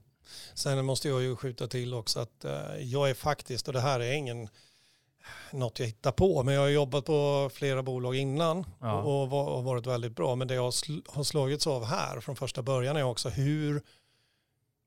Sen 0.53 0.85
måste 0.85 1.07
jag 1.09 1.21
ju 1.21 1.35
skjuta 1.35 1.67
till 1.67 1.93
också 1.93 2.19
att 2.19 2.45
eh, 2.45 2.75
jag 2.77 3.09
är 3.09 3.13
faktiskt, 3.13 3.67
och 3.67 3.73
det 3.73 3.79
här 3.81 3.99
är 3.99 4.11
ingen 4.13 4.49
något 5.51 5.79
jag 5.79 5.85
hittar 5.87 6.11
på, 6.11 6.43
men 6.43 6.53
jag 6.53 6.61
har 6.61 6.69
jobbat 6.69 7.05
på 7.05 7.49
flera 7.53 7.83
bolag 7.83 8.15
innan 8.15 8.65
Ja. 8.79 9.01
och, 9.01 9.21
och 9.23 9.29
var- 9.29 9.49
och 9.49 9.63
varit 9.63 9.87
väldigt 9.87 10.15
bra. 10.15 10.35
Men 10.35 10.47
det 10.47 10.53
jag 10.53 10.63
har 11.07 11.23
slagits 11.23 11.67
av 11.67 11.85
här 11.85 12.19
från 12.19 12.35
första 12.35 12.61
början 12.63 12.97
är 12.97 13.03
också 13.03 13.29
hur 13.29 13.81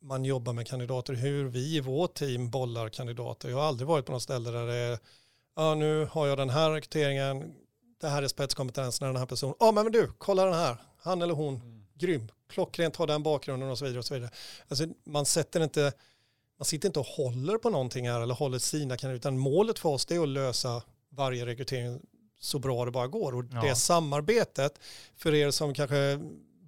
man 0.05 0.25
jobbar 0.25 0.53
med 0.53 0.67
kandidater, 0.67 1.15
hur 1.15 1.45
vi 1.45 1.77
i 1.77 1.81
vårt 1.81 2.15
team 2.15 2.51
bollar 2.51 2.89
kandidater. 2.89 3.49
Jag 3.49 3.57
har 3.57 3.65
aldrig 3.65 3.89
varit 3.89 4.07
på 4.07 4.13
något 4.13 4.23
ställe 4.23 4.51
där 4.51 4.67
det 4.67 4.75
är, 4.75 4.99
ja 5.57 5.75
nu 5.75 6.09
har 6.11 6.27
jag 6.27 6.39
den 6.39 6.51
här 6.51 6.71
rekryteringen, 6.71 7.55
det 8.01 8.09
här 8.09 8.23
är 8.23 8.29
spetskompetensen 8.29 9.09
av 9.09 9.15
den 9.15 9.21
här 9.21 9.27
personen. 9.27 9.55
Ja 9.61 9.73
men 9.73 9.93
du, 9.93 10.11
kolla 10.19 10.45
den 10.45 10.55
här, 10.55 10.77
han 10.99 11.23
eller 11.23 11.35
hon 11.35 11.85
grym, 11.95 12.29
klockrent, 12.49 12.97
har 12.97 13.07
den 13.07 13.23
bakgrunden 13.23 13.71
och 13.71 13.79
så 13.79 13.85
vidare. 13.85 13.99
Och 13.99 14.05
så 14.05 14.15
vidare. 14.15 14.31
Alltså, 14.69 14.87
man 15.05 15.27
sätter 15.27 15.63
inte, 15.63 15.93
man 16.59 16.65
sitter 16.65 16.89
inte 16.89 17.01
och 17.01 17.07
håller 17.07 17.59
på 17.59 17.71
någonting 17.71 18.09
här 18.09 18.21
eller 18.21 18.35
håller 18.35 18.59
sina 18.59 18.97
kanaler, 18.97 19.17
utan 19.17 19.39
målet 19.39 19.79
för 19.79 19.89
oss 19.89 20.11
är 20.11 20.23
att 20.23 20.29
lösa 20.29 20.83
varje 21.11 21.47
rekrytering 21.47 22.01
så 22.41 22.59
bra 22.59 22.85
det 22.85 22.91
bara 22.91 23.07
går. 23.07 23.35
Och 23.35 23.45
ja. 23.53 23.63
det 23.63 23.75
samarbetet, 23.75 24.79
för 25.17 25.35
er 25.35 25.51
som 25.51 25.75
kanske 25.75 26.21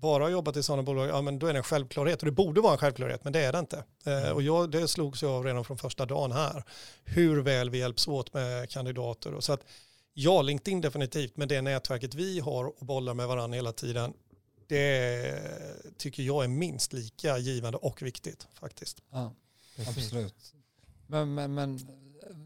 bara 0.07 0.25
har 0.25 0.31
jobbat 0.31 0.57
i 0.57 0.63
sådana 0.63 0.83
bolag, 0.83 1.09
ja 1.09 1.23
men 1.23 1.39
då 1.39 1.47
är 1.47 1.53
det 1.53 1.59
en 1.59 1.63
självklarhet. 1.63 2.19
Och 2.23 2.27
det 2.27 2.33
borde 2.33 2.61
vara 2.61 2.73
en 2.73 2.79
självklarhet, 2.79 3.25
men 3.25 3.33
det 3.33 3.41
är 3.41 3.53
det 3.53 3.59
inte. 3.59 3.85
Eh, 4.05 4.23
mm. 4.23 4.35
och 4.35 4.43
jag, 4.43 4.71
det 4.71 4.89
slogs 4.89 5.23
jag 5.23 5.33
av 5.33 5.45
redan 5.45 5.65
från 5.65 5.79
första 5.79 6.07
dagen 6.07 6.33
här. 6.33 6.65
Hur 7.05 7.43
väl 7.43 7.71
vi 7.71 7.79
hjälps 7.79 8.09
åt 8.09 8.35
med 8.35 8.71
kandidater. 8.71 9.35
Och 9.35 9.45
så 9.45 9.53
att, 9.53 9.61
ja, 10.15 10.43
LinkedIn 10.43 10.81
definitivt, 10.81 11.37
men 11.37 11.49
det 11.49 11.63
nätverket 11.63 12.15
vi 12.15 12.41
har 12.41 12.65
och 12.65 12.87
bollar 12.87 13.15
med 13.15 13.29
varandra 13.29 13.57
hela 13.57 13.73
tiden, 13.73 14.13
det 14.67 15.39
tycker 15.97 16.23
jag 16.23 16.45
är 16.45 16.49
minst 16.49 16.93
lika 16.93 17.39
givande 17.39 17.79
och 17.79 18.03
viktigt 18.03 18.47
faktiskt. 18.55 19.03
Ja, 19.11 19.33
absolut. 19.89 20.55
Men, 21.07 21.35
men, 21.35 21.55
men 21.55 21.81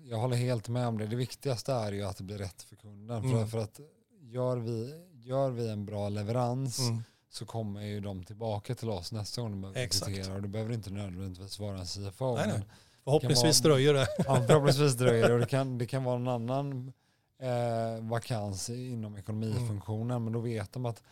jag 0.05 0.17
håller 0.17 0.37
helt 0.37 0.69
med 0.69 0.87
om 0.87 0.99
det. 0.99 1.07
Det 1.07 1.17
viktigaste 1.17 1.73
är 1.73 1.93
ju 1.93 2.03
att 2.03 2.17
det 2.17 2.25
blir 2.25 2.39
rätt 2.39 2.63
för 2.63 2.77
kunden. 2.77 3.25
Mm. 3.25 3.31
För, 3.31 3.47
för 3.47 3.59
att 3.59 3.81
gör 4.21 4.57
vi, 4.57 4.95
gör 5.13 5.51
vi 5.51 5.69
en 5.69 5.85
bra 5.85 6.09
leverans 6.09 6.79
mm. 6.79 7.03
Så 7.31 7.47
kommer 7.47 7.83
ju 7.83 8.01
de 8.01 8.25
tillbaka 8.25 8.75
till 8.75 8.89
oss 8.89 9.13
nästa 9.13 9.41
gång 9.41 9.51
de 9.51 9.61
behöver 9.61 9.81
rekrytera. 9.81 10.35
Och 10.35 10.43
det 10.43 10.49
behöver 10.49 10.75
inte 10.75 10.91
nödvändigtvis 10.91 11.59
vara 11.59 11.79
en 11.79 11.87
CFO. 11.87 12.37
Nej, 12.37 12.49
nej. 12.49 12.63
Förhoppningsvis 13.05 13.65
vara, 13.65 13.75
dröjer 13.75 13.95
det. 13.95 14.07
Ja, 14.19 14.43
förhoppningsvis 14.47 14.95
dröjer 14.95 15.29
det. 15.29 15.35
Och 15.35 15.41
det 15.41 15.47
kan, 15.47 15.79
det 15.79 15.87
kan 15.87 16.05
vara 16.05 16.17
en 16.17 16.29
annan 16.29 16.93
eh, 17.39 18.09
vakans 18.09 18.71
inom 18.71 19.17
ekonomifunktionen. 19.17 20.11
Mm. 20.11 20.25
Men 20.25 20.33
då 20.33 20.41
vet 20.41 20.73
de 20.73 20.87
att 20.87 21.03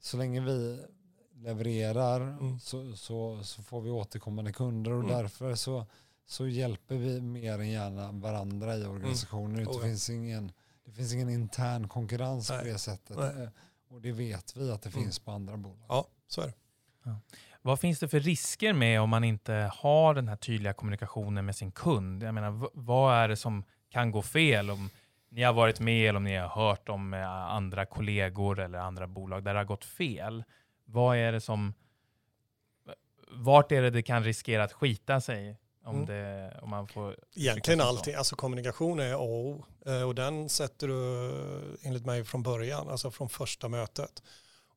så 0.00 0.16
länge 0.16 0.40
vi 0.40 0.80
levererar 1.34 2.20
mm. 2.20 2.60
så, 2.60 2.96
så, 2.96 3.42
så, 3.42 3.62
får 3.62 3.80
vi 3.80 3.90
återkommande 3.90 4.52
kunder 4.52 4.90
och 4.92 5.04
mm. 5.04 5.16
därför 5.16 5.54
så, 5.54 5.86
så 6.26 6.48
hjälper 6.48 6.96
vi 6.96 7.20
mer 7.20 7.58
än 7.58 7.70
gärna 7.70 8.12
varandra 8.12 8.76
i 8.76 8.84
organisationen. 8.84 9.56
Mm. 9.56 9.68
Oh, 9.68 9.76
det, 9.76 9.86
finns 9.86 10.10
ingen, 10.10 10.52
det 10.84 10.92
finns 10.92 11.12
ingen 11.12 11.28
intern 11.28 11.88
konkurrens 11.88 12.50
Nej. 12.50 12.58
på 12.58 12.64
det 12.64 12.78
sättet. 12.78 13.16
Nej. 13.16 13.48
Och 13.92 14.00
det 14.00 14.12
vet 14.12 14.56
vi 14.56 14.70
att 14.70 14.82
det 14.82 14.94
mm. 14.94 15.02
finns 15.02 15.18
på 15.18 15.30
andra 15.30 15.56
bolag. 15.56 15.86
Ja, 15.88 16.06
så 16.26 16.40
är 16.40 16.46
det. 16.46 16.54
Ja. 17.04 17.20
Vad 17.62 17.80
finns 17.80 17.98
det 17.98 18.08
för 18.08 18.20
risker 18.20 18.72
med 18.72 19.00
om 19.00 19.10
man 19.10 19.24
inte 19.24 19.70
har 19.74 20.14
den 20.14 20.28
här 20.28 20.36
tydliga 20.36 20.72
kommunikationen 20.72 21.44
med 21.44 21.56
sin 21.56 21.72
kund? 21.72 22.22
Jag 22.22 22.34
menar, 22.34 22.68
vad 22.74 23.14
är 23.14 23.28
det 23.28 23.36
som 23.36 23.64
kan 23.90 24.10
gå 24.10 24.22
fel? 24.22 24.70
Om 24.70 24.90
ni 25.28 25.42
har 25.42 25.52
varit 25.52 25.80
med 25.80 26.08
eller 26.08 26.16
om 26.16 26.24
ni 26.24 26.36
har 26.36 26.48
hört 26.48 26.88
om 26.88 27.14
eh, 27.14 27.28
andra 27.30 27.86
kollegor 27.86 28.60
eller 28.60 28.78
andra 28.78 29.06
bolag 29.06 29.44
där 29.44 29.54
det 29.54 29.60
har 29.60 29.64
gått 29.64 29.84
fel. 29.84 30.44
Vad 30.84 31.16
är 31.16 31.32
det 31.32 31.40
som... 31.40 31.74
Vart 33.30 33.72
är 33.72 33.82
det 33.82 33.90
det 33.90 34.02
kan 34.02 34.24
riskera 34.24 34.64
att 34.64 34.72
skita 34.72 35.20
sig? 35.20 35.58
Om, 35.84 35.94
mm. 35.94 36.06
det, 36.06 36.58
om 36.62 36.70
man 36.70 36.88
får 36.88 37.16
Egentligen 37.34 37.80
allting, 37.80 38.14
alltså 38.14 38.36
kommunikation 38.36 39.00
är 39.00 39.12
A 39.12 39.16
och 39.16 39.28
O 39.28 39.64
eh, 39.86 40.02
och 40.02 40.14
den 40.14 40.48
sätter 40.48 40.88
du 40.88 41.32
enligt 41.82 42.06
mig 42.06 42.24
från 42.24 42.42
början, 42.42 42.88
alltså 42.88 43.10
från 43.10 43.28
första 43.28 43.68
mötet. 43.68 44.22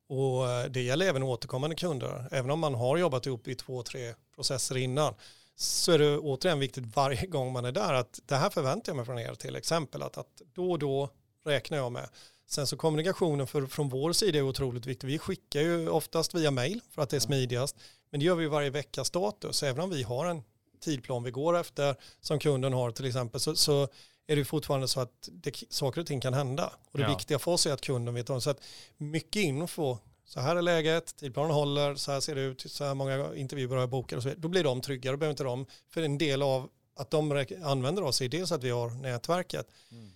Och 0.08 0.50
eh, 0.50 0.64
det 0.70 0.82
gäller 0.82 1.06
även 1.06 1.22
återkommande 1.22 1.76
kunder, 1.76 2.28
även 2.30 2.50
om 2.50 2.60
man 2.60 2.74
har 2.74 2.96
jobbat 2.96 3.26
ihop 3.26 3.48
i 3.48 3.54
två, 3.54 3.82
tre 3.82 4.14
processer 4.34 4.76
innan 4.76 5.14
så 5.56 5.92
är 5.92 5.98
det 5.98 6.18
återigen 6.18 6.58
viktigt 6.58 6.96
varje 6.96 7.26
gång 7.26 7.52
man 7.52 7.64
är 7.64 7.72
där 7.72 7.94
att 7.94 8.20
det 8.26 8.36
här 8.36 8.50
förväntar 8.50 8.90
jag 8.90 8.96
mig 8.96 9.06
från 9.06 9.18
er 9.18 9.34
till 9.34 9.56
exempel 9.56 10.02
att, 10.02 10.18
att 10.18 10.42
då 10.54 10.72
och 10.72 10.78
då 10.78 11.10
räknar 11.44 11.78
jag 11.78 11.92
med. 11.92 12.08
Sen 12.46 12.66
så 12.66 12.76
kommunikationen 12.76 13.46
för, 13.46 13.66
från 13.66 13.88
vår 13.88 14.12
sida 14.12 14.38
är 14.38 14.42
otroligt 14.42 14.86
viktig. 14.86 15.08
Vi 15.08 15.18
skickar 15.18 15.60
ju 15.60 15.88
oftast 15.88 16.34
via 16.34 16.50
mail 16.50 16.80
för 16.90 17.02
att 17.02 17.10
det 17.10 17.16
är 17.16 17.20
smidigast. 17.20 17.76
Men 18.10 18.20
det 18.20 18.26
gör 18.26 18.34
vi 18.34 18.46
varje 18.46 18.70
vecka 18.70 19.04
status. 19.04 19.62
Även 19.62 19.84
om 19.84 19.90
vi 19.90 20.02
har 20.02 20.26
en 20.26 20.42
tidplan 20.86 21.22
vi 21.22 21.30
går 21.30 21.56
efter 21.56 21.96
som 22.20 22.38
kunden 22.38 22.72
har 22.72 22.90
till 22.90 23.06
exempel 23.06 23.40
så, 23.40 23.56
så 23.56 23.88
är 24.26 24.36
det 24.36 24.44
fortfarande 24.44 24.88
så 24.88 25.00
att 25.00 25.28
det, 25.32 25.54
saker 25.68 26.00
och 26.00 26.06
ting 26.06 26.20
kan 26.20 26.34
hända. 26.34 26.72
Och 26.90 26.98
det 26.98 27.04
ja. 27.04 27.08
viktiga 27.08 27.38
för 27.38 27.50
oss 27.50 27.66
är 27.66 27.72
att 27.72 27.80
kunden 27.80 28.14
vet 28.14 28.30
om. 28.30 28.40
Så 28.40 28.50
att 28.50 28.60
mycket 28.96 29.42
info 29.42 29.98
så 30.24 30.40
här 30.40 30.56
är 30.56 30.62
läget, 30.62 31.16
tidplanen 31.16 31.50
håller, 31.50 31.94
så 31.94 32.12
här 32.12 32.20
ser 32.20 32.34
det 32.34 32.40
ut, 32.40 32.60
så 32.68 32.84
här 32.84 32.94
många 32.94 33.34
intervjuer 33.34 33.76
har 33.76 33.86
bokat 33.86 34.16
och 34.16 34.22
så 34.22 34.28
vidare. 34.28 34.42
Då 34.42 34.48
blir 34.48 34.64
de 34.64 34.80
trygga, 34.80 35.10
då 35.10 35.16
behöver 35.16 35.32
inte 35.32 35.44
de, 35.44 35.66
för 35.88 36.02
en 36.02 36.18
del 36.18 36.42
av 36.42 36.68
att 36.96 37.10
de 37.10 37.46
använder 37.64 38.02
oss 38.02 38.20
är 38.20 38.28
dels 38.28 38.52
att 38.52 38.64
vi 38.64 38.70
har 38.70 38.90
nätverket 38.90 39.66
mm. 39.90 40.10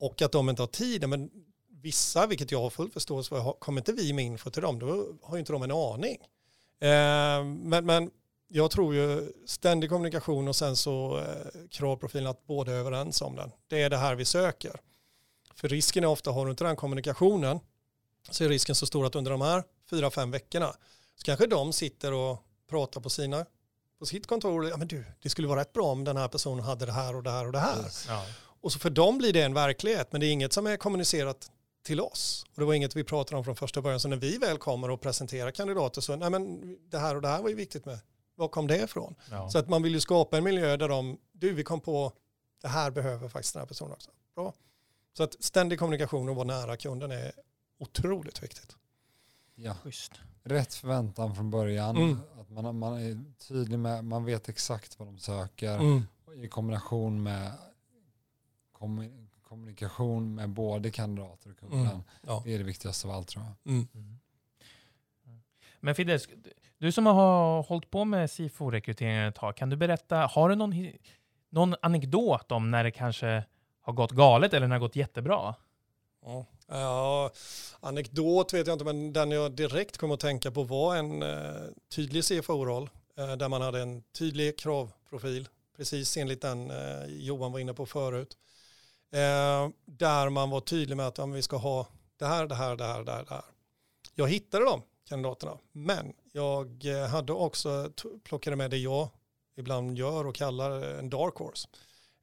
och 0.00 0.22
att 0.22 0.32
de 0.32 0.48
inte 0.48 0.62
har 0.62 0.66
tiden, 0.66 1.10
men 1.10 1.30
vissa, 1.68 2.26
vilket 2.26 2.50
jag 2.50 2.60
har 2.60 2.70
full 2.70 2.90
förståelse 2.90 3.28
för, 3.28 3.52
kommer 3.52 3.80
inte 3.80 3.92
vi 3.92 4.12
med 4.12 4.24
info 4.24 4.50
till 4.50 4.62
dem, 4.62 4.78
då 4.78 5.06
har 5.22 5.36
ju 5.36 5.40
inte 5.40 5.52
de 5.52 5.62
en 5.62 5.72
aning. 5.72 6.18
Eh, 6.80 7.44
men, 7.44 7.86
men 7.86 8.10
jag 8.48 8.70
tror 8.70 8.94
ju 8.94 9.32
ständig 9.46 9.90
kommunikation 9.90 10.48
och 10.48 10.56
sen 10.56 10.76
så 10.76 11.18
eh, 11.18 11.68
kravprofilen 11.70 12.26
att 12.26 12.46
båda 12.46 12.72
är 12.72 12.76
överens 12.76 13.22
om 13.22 13.36
den. 13.36 13.50
Det 13.68 13.82
är 13.82 13.90
det 13.90 13.96
här 13.96 14.14
vi 14.14 14.24
söker. 14.24 14.80
För 15.54 15.68
risken 15.68 16.04
är 16.04 16.08
ofta, 16.08 16.30
har 16.30 16.44
du 16.44 16.50
inte 16.50 16.64
den 16.64 16.76
kommunikationen, 16.76 17.60
så 18.30 18.44
är 18.44 18.48
risken 18.48 18.74
så 18.74 18.86
stor 18.86 19.06
att 19.06 19.14
under 19.14 19.30
de 19.30 19.40
här 19.40 19.64
fyra, 19.90 20.10
fem 20.10 20.30
veckorna 20.30 20.76
så 21.14 21.24
kanske 21.24 21.46
de 21.46 21.72
sitter 21.72 22.12
och 22.12 22.42
pratar 22.68 23.00
på 23.00 23.10
sina 23.10 23.46
på 23.98 24.06
sitt 24.06 24.26
kontor, 24.26 24.68
ja 24.68 24.76
men 24.76 24.88
du, 24.88 25.04
det 25.22 25.28
skulle 25.28 25.48
vara 25.48 25.60
rätt 25.60 25.72
bra 25.72 25.84
om 25.84 26.04
den 26.04 26.16
här 26.16 26.28
personen 26.28 26.64
hade 26.64 26.86
det 26.86 26.92
här 26.92 27.16
och 27.16 27.22
det 27.22 27.30
här 27.30 27.46
och 27.46 27.52
det 27.52 27.58
här. 27.58 27.84
Ja. 28.08 28.24
Och 28.60 28.72
så 28.72 28.78
för 28.78 28.90
dem 28.90 29.18
blir 29.18 29.32
det 29.32 29.42
en 29.42 29.54
verklighet, 29.54 30.12
men 30.12 30.20
det 30.20 30.26
är 30.26 30.30
inget 30.30 30.52
som 30.52 30.66
är 30.66 30.76
kommunicerat 30.76 31.50
till 31.82 32.00
oss. 32.00 32.44
Och 32.54 32.60
det 32.60 32.64
var 32.64 32.74
inget 32.74 32.96
vi 32.96 33.04
pratade 33.04 33.36
om 33.36 33.44
från 33.44 33.56
första 33.56 33.82
början, 33.82 34.00
så 34.00 34.08
när 34.08 34.16
vi 34.16 34.38
väl 34.38 34.58
kommer 34.58 34.90
och 34.90 35.00
presenterar 35.00 35.50
kandidater 35.50 36.00
så, 36.00 36.16
nej 36.16 36.30
men 36.30 36.76
det 36.90 36.98
här 36.98 37.14
och 37.14 37.22
det 37.22 37.28
här 37.28 37.42
var 37.42 37.48
ju 37.48 37.54
viktigt 37.54 37.84
med, 37.86 37.98
var 38.36 38.48
kom 38.48 38.66
det 38.66 38.82
ifrån? 38.82 39.14
Ja. 39.30 39.50
Så 39.50 39.58
att 39.58 39.68
man 39.68 39.82
vill 39.82 39.92
ju 39.92 40.00
skapa 40.00 40.38
en 40.38 40.44
miljö 40.44 40.76
där 40.76 40.88
de, 40.88 41.18
du 41.32 41.52
vi 41.52 41.64
kom 41.64 41.80
på, 41.80 42.12
det 42.62 42.68
här 42.68 42.90
behöver 42.90 43.28
faktiskt 43.28 43.54
den 43.54 43.60
här 43.60 43.66
personen 43.66 43.92
också. 43.92 44.10
Bra. 44.34 44.52
Så 45.12 45.22
att 45.22 45.44
ständig 45.44 45.78
kommunikation 45.78 46.28
och 46.28 46.36
vara 46.36 46.46
nära 46.46 46.76
kunden 46.76 47.10
är 47.10 47.32
otroligt 47.78 48.42
viktigt. 48.42 48.76
Ja. 49.54 49.76
Just. 49.84 50.12
Rätt 50.42 50.74
förväntan 50.74 51.34
från 51.34 51.50
början. 51.50 51.96
Mm. 51.96 52.18
Att 52.40 52.50
man, 52.50 52.78
man 52.78 52.94
är 52.94 53.24
tydlig 53.48 53.78
med, 53.78 54.04
man 54.04 54.24
vet 54.24 54.48
exakt 54.48 54.98
vad 54.98 55.08
de 55.08 55.18
söker. 55.18 55.74
Mm. 55.74 56.02
I 56.34 56.48
kombination 56.48 57.22
med 57.22 57.52
kommunikation 59.42 60.34
med 60.34 60.50
både 60.50 60.90
kandidater 60.90 61.50
och 61.50 61.58
kunden. 61.58 61.80
Mm. 61.80 62.00
Ja. 62.22 62.42
Det 62.44 62.54
är 62.54 62.58
det 62.58 62.64
viktigaste 62.64 63.08
av 63.08 63.14
allt 63.14 63.28
tror 63.28 63.44
jag. 63.44 63.72
Men 65.86 65.94
Fides, 65.94 66.28
du 66.78 66.92
som 66.92 67.06
har 67.06 67.62
hållit 67.62 67.90
på 67.90 68.04
med 68.04 68.30
SIFO-rekryteringen 68.30 69.28
ett 69.28 69.34
tag, 69.34 69.56
kan 69.56 69.70
du 69.70 69.76
berätta, 69.76 70.16
har 70.16 70.48
du 70.48 70.54
någon, 70.54 70.92
någon 71.50 71.74
anekdot 71.82 72.52
om 72.52 72.70
när 72.70 72.84
det 72.84 72.90
kanske 72.90 73.44
har 73.80 73.92
gått 73.92 74.10
galet 74.10 74.54
eller 74.54 74.66
när 74.66 74.74
det 74.74 74.80
har 74.80 74.86
gått 74.86 74.96
jättebra? 74.96 75.54
Ja. 76.24 76.46
Ja, 76.68 77.30
anekdot 77.80 78.54
vet 78.54 78.66
jag 78.66 78.74
inte, 78.74 78.84
men 78.84 79.12
den 79.12 79.30
jag 79.30 79.52
direkt 79.52 79.98
kom 79.98 80.10
att 80.10 80.20
tänka 80.20 80.50
på 80.50 80.62
var 80.62 80.96
en 80.96 81.22
eh, 81.22 81.54
tydlig 81.94 82.24
CFO-roll 82.24 82.90
eh, 83.18 83.36
där 83.36 83.48
man 83.48 83.62
hade 83.62 83.80
en 83.80 84.02
tydlig 84.02 84.58
kravprofil, 84.58 85.48
precis 85.76 86.16
enligt 86.16 86.42
den 86.42 86.70
eh, 86.70 87.06
Johan 87.08 87.52
var 87.52 87.60
inne 87.60 87.74
på 87.74 87.86
förut. 87.86 88.36
Eh, 89.12 89.68
där 89.84 90.30
man 90.30 90.50
var 90.50 90.60
tydlig 90.60 90.96
med 90.96 91.06
att 91.06 91.18
ja, 91.18 91.26
vi 91.26 91.42
ska 91.42 91.56
ha 91.56 91.86
det 92.18 92.26
här, 92.26 92.46
det 92.46 92.54
här, 92.54 92.76
det 92.76 92.84
här, 92.84 93.04
det 93.04 93.12
här. 93.12 93.24
Det 93.24 93.34
här. 93.34 93.44
Jag 94.14 94.28
hittade 94.28 94.64
dem 94.64 94.82
kandidaterna, 95.08 95.58
men 95.72 96.12
jag 96.32 96.84
eh, 96.84 97.06
hade 97.06 97.32
också 97.32 97.90
plockade 98.24 98.56
med 98.56 98.70
det 98.70 98.78
jag 98.78 99.08
ibland 99.56 99.98
gör 99.98 100.26
och 100.26 100.34
kallar 100.34 100.98
en 100.98 101.10
dark 101.10 101.34
horse 101.34 101.68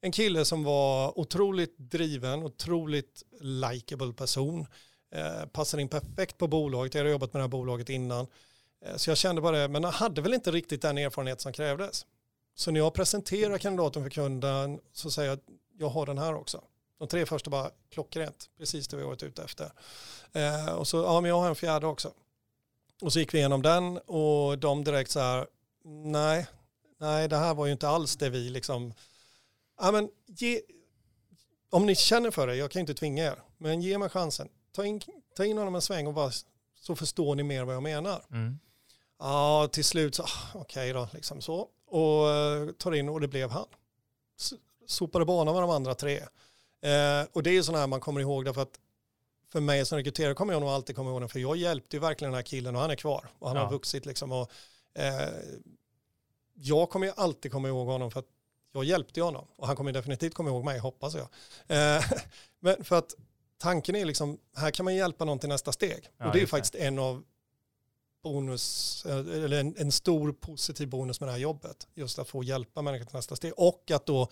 en 0.03 0.11
kille 0.11 0.45
som 0.45 0.63
var 0.63 1.19
otroligt 1.19 1.77
driven, 1.77 2.43
otroligt 2.43 3.23
likable 3.39 4.13
person. 4.13 4.65
Eh, 5.15 5.45
passade 5.45 5.81
in 5.81 5.89
perfekt 5.89 6.37
på 6.37 6.47
bolaget, 6.47 6.93
jag 6.93 6.99
hade 6.99 7.11
jobbat 7.11 7.33
med 7.33 7.39
det 7.39 7.43
här 7.43 7.49
bolaget 7.49 7.89
innan. 7.89 8.27
Eh, 8.85 8.95
så 8.95 9.09
jag 9.09 9.17
kände 9.17 9.41
bara 9.41 9.57
det, 9.57 9.67
men 9.67 9.83
han 9.83 9.93
hade 9.93 10.21
väl 10.21 10.33
inte 10.33 10.51
riktigt 10.51 10.81
den 10.81 10.97
erfarenhet 10.97 11.41
som 11.41 11.53
krävdes. 11.53 12.05
Så 12.55 12.71
när 12.71 12.79
jag 12.79 12.93
presenterar 12.93 13.57
kandidaten 13.57 14.03
för 14.03 14.09
kunden 14.09 14.79
så 14.93 15.11
säger 15.11 15.29
jag 15.29 15.37
att 15.37 15.45
jag 15.77 15.89
har 15.89 16.05
den 16.05 16.17
här 16.17 16.35
också. 16.35 16.63
De 16.99 17.07
tre 17.07 17.25
första 17.25 17.49
bara 17.49 17.71
klockrent, 17.91 18.49
precis 18.57 18.87
det 18.87 18.97
vi 18.97 19.03
varit 19.03 19.23
ute 19.23 19.43
efter. 19.43 19.71
Eh, 20.33 20.73
och 20.73 20.87
så, 20.87 20.97
ja 20.97 21.21
men 21.21 21.29
jag 21.29 21.39
har 21.39 21.49
en 21.49 21.55
fjärde 21.55 21.87
också. 21.87 22.11
Och 23.01 23.13
så 23.13 23.19
gick 23.19 23.33
vi 23.33 23.37
igenom 23.37 23.61
den 23.61 23.97
och 23.97 24.59
de 24.59 24.83
direkt 24.83 25.11
så 25.11 25.19
här, 25.19 25.47
nej, 26.05 26.47
nej 26.99 27.27
det 27.27 27.37
här 27.37 27.53
var 27.53 27.65
ju 27.65 27.71
inte 27.71 27.87
alls 27.87 28.15
det 28.15 28.29
vi 28.29 28.49
liksom 28.49 28.93
ja, 29.79 29.91
men 29.91 30.09
ge, 30.25 30.61
om 31.69 31.85
ni 31.85 31.95
känner 31.95 32.31
för 32.31 32.47
det, 32.47 32.55
jag 32.55 32.71
kan 32.71 32.79
inte 32.79 32.93
tvinga 32.93 33.25
er, 33.25 33.39
men 33.57 33.81
ge 33.81 33.97
mig 33.97 34.09
chansen. 34.09 34.49
Ta 34.71 34.85
in, 34.85 35.01
ta 35.35 35.45
in 35.45 35.57
honom 35.57 35.75
en 35.75 35.81
sväng 35.81 36.07
och 36.07 36.13
bara, 36.13 36.31
så 36.79 36.95
förstår 36.95 37.35
ni 37.35 37.43
mer 37.43 37.63
vad 37.63 37.75
jag 37.75 37.83
menar. 37.83 38.25
Mm. 38.31 38.59
Ja, 39.19 39.69
till 39.71 39.83
slut 39.83 40.15
så, 40.15 40.23
ah, 40.23 40.27
okej 40.53 40.91
okay 40.91 40.93
då, 40.93 41.07
liksom 41.13 41.41
så. 41.41 41.69
Och 41.87 42.25
uh, 42.25 42.71
tar 42.71 42.91
in 42.91 43.09
och 43.09 43.21
det 43.21 43.27
blev 43.27 43.49
han. 43.49 43.65
Sopade 44.87 45.25
banan 45.25 45.53
med 45.53 45.63
de 45.63 45.69
andra 45.69 45.95
tre. 45.95 46.17
Eh, 46.81 47.27
och 47.33 47.43
det 47.43 47.49
är 47.49 47.53
ju 47.53 47.63
sådana 47.63 47.79
här 47.79 47.87
man 47.87 47.99
kommer 47.99 48.21
ihåg 48.21 48.45
därför 48.45 48.61
att 48.61 48.79
för 49.53 49.59
mig 49.59 49.85
som 49.85 49.97
rekryterare 49.97 50.33
kommer 50.33 50.53
jag 50.53 50.59
nog 50.59 50.69
alltid 50.69 50.95
komma 50.95 51.09
ihåg 51.09 51.21
den, 51.21 51.29
för 51.29 51.39
jag 51.39 51.55
hjälpte 51.57 51.95
ju 51.95 51.99
verkligen 51.99 52.31
den 52.31 52.35
här 52.37 52.43
killen 52.43 52.75
och 52.75 52.81
han 52.81 52.91
är 52.91 52.95
kvar 52.95 53.29
och 53.39 53.47
han 53.47 53.57
Ja. 53.57 53.63
har 53.63 53.71
vuxit 53.71 54.05
liksom. 54.05 54.31
Och, 54.31 54.51
eh, 54.95 55.29
jag 56.53 56.89
kommer 56.89 57.07
ju 57.07 57.13
alltid 57.15 57.51
komma 57.51 57.67
ihåg 57.67 57.87
honom 57.87 58.11
för 58.11 58.19
att 58.19 58.25
jag 58.73 58.83
hjälpte 58.83 59.21
honom 59.21 59.47
och 59.55 59.67
han 59.67 59.75
kommer 59.75 59.91
definitivt 59.91 60.33
komma 60.33 60.49
ihåg 60.49 60.63
mig, 60.65 60.79
hoppas 60.79 61.15
jag. 61.15 61.27
Eh, 61.67 62.03
men 62.59 62.83
för 62.83 62.95
att 62.97 63.13
tanken 63.57 63.95
är 63.95 64.05
liksom, 64.05 64.37
här 64.55 64.71
kan 64.71 64.83
man 64.83 64.95
hjälpa 64.95 65.25
någon 65.25 65.39
till 65.39 65.49
nästa 65.49 65.71
steg. 65.71 66.09
Ja, 66.17 66.25
och 66.25 66.31
det 66.31 66.37
är 66.37 66.39
ju 66.39 66.45
det. 66.45 66.49
faktiskt 66.49 66.75
en 66.75 66.99
av 66.99 67.23
bonus, 68.23 69.05
eh, 69.05 69.17
eller 69.17 69.59
en, 69.59 69.75
en 69.77 69.91
stor 69.91 70.31
positiv 70.33 70.87
bonus 70.87 71.19
med 71.19 71.27
det 71.29 71.33
här 71.33 71.39
jobbet. 71.39 71.87
Just 71.93 72.19
att 72.19 72.27
få 72.29 72.43
hjälpa 72.43 72.81
människor 72.81 73.05
till 73.05 73.15
nästa 73.15 73.35
steg. 73.35 73.53
Och 73.57 73.91
att 73.91 74.05
då 74.05 74.27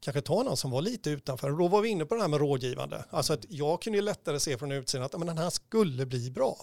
kanske 0.00 0.20
ta 0.20 0.42
någon 0.42 0.56
som 0.56 0.70
var 0.70 0.82
lite 0.82 1.10
utanför. 1.10 1.50
Då 1.50 1.68
var 1.68 1.82
vi 1.82 1.88
inne 1.88 2.04
på 2.04 2.14
det 2.14 2.20
här 2.20 2.28
med 2.28 2.40
rådgivande. 2.40 3.04
Alltså 3.10 3.32
att 3.32 3.44
jag 3.48 3.82
kunde 3.82 3.98
ju 3.98 4.02
lättare 4.04 4.40
se 4.40 4.58
från 4.58 4.72
utsidan 4.72 5.04
att 5.06 5.18
men 5.18 5.26
den 5.26 5.38
här 5.38 5.50
skulle 5.50 6.06
bli 6.06 6.30
bra. 6.30 6.56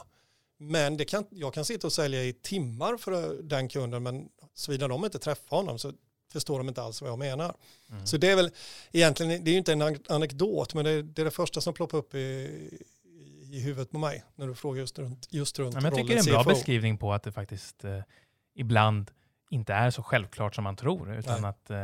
Men 0.57 0.97
det 0.97 1.05
kan, 1.05 1.25
jag 1.29 1.53
kan 1.53 1.65
sitta 1.65 1.87
och 1.87 1.93
sälja 1.93 2.23
i 2.23 2.33
timmar 2.33 2.97
för 2.97 3.41
den 3.43 3.69
kunden, 3.69 4.03
men 4.03 4.29
såvida 4.53 4.87
de 4.87 5.05
inte 5.05 5.19
träffar 5.19 5.57
honom 5.57 5.79
så 5.79 5.93
förstår 6.31 6.57
de 6.57 6.67
inte 6.67 6.81
alls 6.81 7.01
vad 7.01 7.09
jag 7.11 7.19
menar. 7.19 7.55
Mm. 7.91 8.05
Så 8.05 8.17
det 8.17 8.29
är 8.31 8.35
väl 8.35 8.51
egentligen, 8.91 9.43
det 9.43 9.49
är 9.49 9.51
ju 9.51 9.57
inte 9.57 9.73
en 9.73 9.81
an- 9.81 10.03
anekdot, 10.09 10.73
men 10.73 10.85
det 10.85 10.91
är, 10.91 11.03
det 11.03 11.21
är 11.21 11.25
det 11.25 11.31
första 11.31 11.61
som 11.61 11.73
ploppar 11.73 11.97
upp 11.97 12.15
i, 12.15 12.19
i 13.51 13.59
huvudet 13.59 13.91
på 13.91 13.97
mig 13.97 14.23
när 14.35 14.47
du 14.47 14.55
frågar 14.55 14.79
just 14.79 14.99
runt, 14.99 15.27
just 15.31 15.59
runt 15.59 15.73
Ja, 15.75 15.81
men 15.81 15.89
jag 15.91 15.95
tycker 15.95 16.15
det 16.15 16.21
är 16.21 16.27
en 16.27 16.33
bra 16.33 16.43
CFO. 16.43 16.49
beskrivning 16.49 16.97
på 16.97 17.13
att 17.13 17.23
det 17.23 17.31
faktiskt 17.31 17.83
eh, 17.83 17.99
ibland 18.55 19.11
inte 19.49 19.73
är 19.73 19.91
så 19.91 20.03
självklart 20.03 20.55
som 20.55 20.63
man 20.63 20.75
tror. 20.75 21.15
Utan 21.15 21.41
Nej. 21.41 21.49
att, 21.49 21.69
eh, 21.69 21.77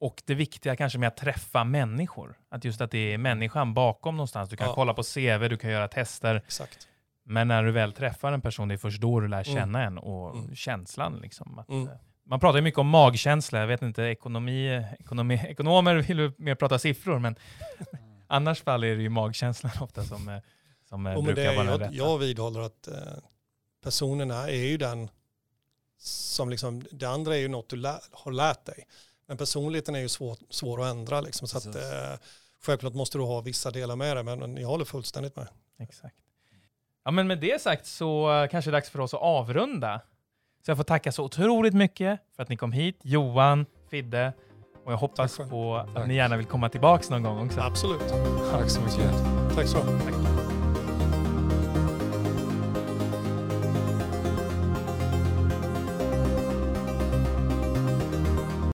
och 0.00 0.22
det 0.26 0.34
viktiga 0.34 0.76
kanske 0.76 0.98
med 0.98 1.06
att 1.08 1.16
träffa 1.16 1.64
människor. 1.64 2.38
Att 2.48 2.64
just 2.64 2.80
att 2.80 2.90
det 2.90 3.12
är 3.12 3.18
människan 3.18 3.74
bakom 3.74 4.16
någonstans. 4.16 4.50
Du 4.50 4.56
kan 4.56 4.66
Ja. 4.66 4.74
kolla 4.74 4.94
på 4.94 5.02
CV, 5.02 5.48
du 5.48 5.56
kan 5.56 5.70
göra 5.70 5.88
tester. 5.88 6.34
Exakt. 6.36 6.88
Men 7.24 7.48
när 7.48 7.62
du 7.62 7.70
väl 7.72 7.92
träffar 7.92 8.32
en 8.32 8.40
person, 8.40 8.68
det 8.68 8.74
är 8.74 8.76
först 8.78 9.00
då 9.00 9.20
du 9.20 9.28
lär 9.28 9.48
Mm. 9.48 9.60
känna 9.60 9.82
en 9.84 9.98
och 9.98 10.36
Mm. 10.36 10.54
känslan. 10.56 11.18
Liksom, 11.22 11.58
att, 11.58 11.68
Mm. 11.68 11.88
eh, 11.88 11.94
Man 12.24 12.40
pratar 12.40 12.56
ju 12.58 12.62
mycket 12.62 12.78
om 12.78 12.88
magkänsla. 12.88 13.58
Jag 13.58 13.66
vet 13.66 13.82
inte, 13.82 14.02
ekonomi, 14.02 14.84
ekonomi, 15.00 15.34
ekonomer 15.48 15.94
vill 15.94 16.18
ju 16.18 16.32
mer 16.38 16.54
prata 16.54 16.78
siffror, 16.78 17.18
men 17.18 17.36
annars 18.26 18.62
fall 18.62 18.84
är 18.84 18.96
det 18.96 19.02
ju 19.02 19.08
magkänslan 19.08 19.72
ofta 19.80 20.04
som, 20.04 20.28
eh, 20.28 20.38
som 20.88 21.02
men 21.02 21.24
brukar 21.24 21.42
det, 21.42 21.56
vara 21.56 21.66
jag, 21.66 21.80
rätta. 21.80 21.92
jag 21.94 22.18
vidhåller 22.18 22.60
att 22.60 22.88
eh, 22.88 22.94
personerna 23.84 24.48
är 24.48 24.68
ju 24.70 24.76
den 24.76 25.10
som 25.98 26.50
liksom, 26.50 26.84
det 26.90 27.06
andra 27.06 27.34
är 27.36 27.40
ju 27.40 27.48
något 27.48 27.68
du 27.68 27.76
lä, 27.76 27.98
har 28.12 28.32
lärt 28.32 28.64
dig. 28.64 28.84
Men 29.30 29.36
personligheten 29.36 29.94
är 29.94 30.00
ju 30.00 30.08
svår, 30.08 30.36
svår 30.48 30.82
att 30.82 30.90
ändra 30.90 31.20
liksom, 31.20 31.48
så 31.48 31.58
att 31.58 31.66
eh, 31.66 31.82
självklart 32.62 32.94
måste 32.94 33.18
du 33.18 33.24
ha 33.24 33.40
vissa 33.40 33.70
delar 33.70 33.96
med 33.96 34.16
det, 34.16 34.22
men 34.22 34.56
jag 34.56 34.68
håller 34.68 34.84
fullständigt 34.84 35.36
med. 35.36 35.48
Exakt. 35.78 36.16
Ja, 37.04 37.10
men 37.10 37.26
med 37.26 37.40
det 37.40 37.62
sagt 37.62 37.86
så 37.86 38.32
eh, 38.32 38.48
kanske 38.48 38.70
det 38.70 38.72
är 38.72 38.76
dags 38.76 38.90
för 38.90 39.00
oss 39.00 39.14
att 39.14 39.20
avrunda. 39.20 40.00
Så 40.64 40.70
jag 40.70 40.76
får 40.76 40.84
tacka 40.84 41.12
så 41.12 41.24
otroligt 41.24 41.74
mycket 41.74 42.20
för 42.36 42.42
att 42.42 42.48
ni 42.48 42.56
kom 42.56 42.72
hit, 42.72 42.98
Johan, 43.02 43.66
Fidde, 43.90 44.32
och 44.84 44.92
jag 44.92 44.96
hoppas 44.96 45.36
på 45.36 45.76
att 45.76 45.94
Tack. 45.94 46.06
ni 46.06 46.14
gärna 46.14 46.36
vill 46.36 46.46
komma 46.46 46.68
tillbaka 46.68 47.04
någon 47.10 47.22
gång 47.22 47.46
också. 47.46 47.60
Absolut. 47.60 48.08
Tack 48.50 48.70
så 48.70 48.80
mycket. 48.80 49.12
Tack 49.54 49.66
så 49.66 49.84
mycket. 49.84 50.29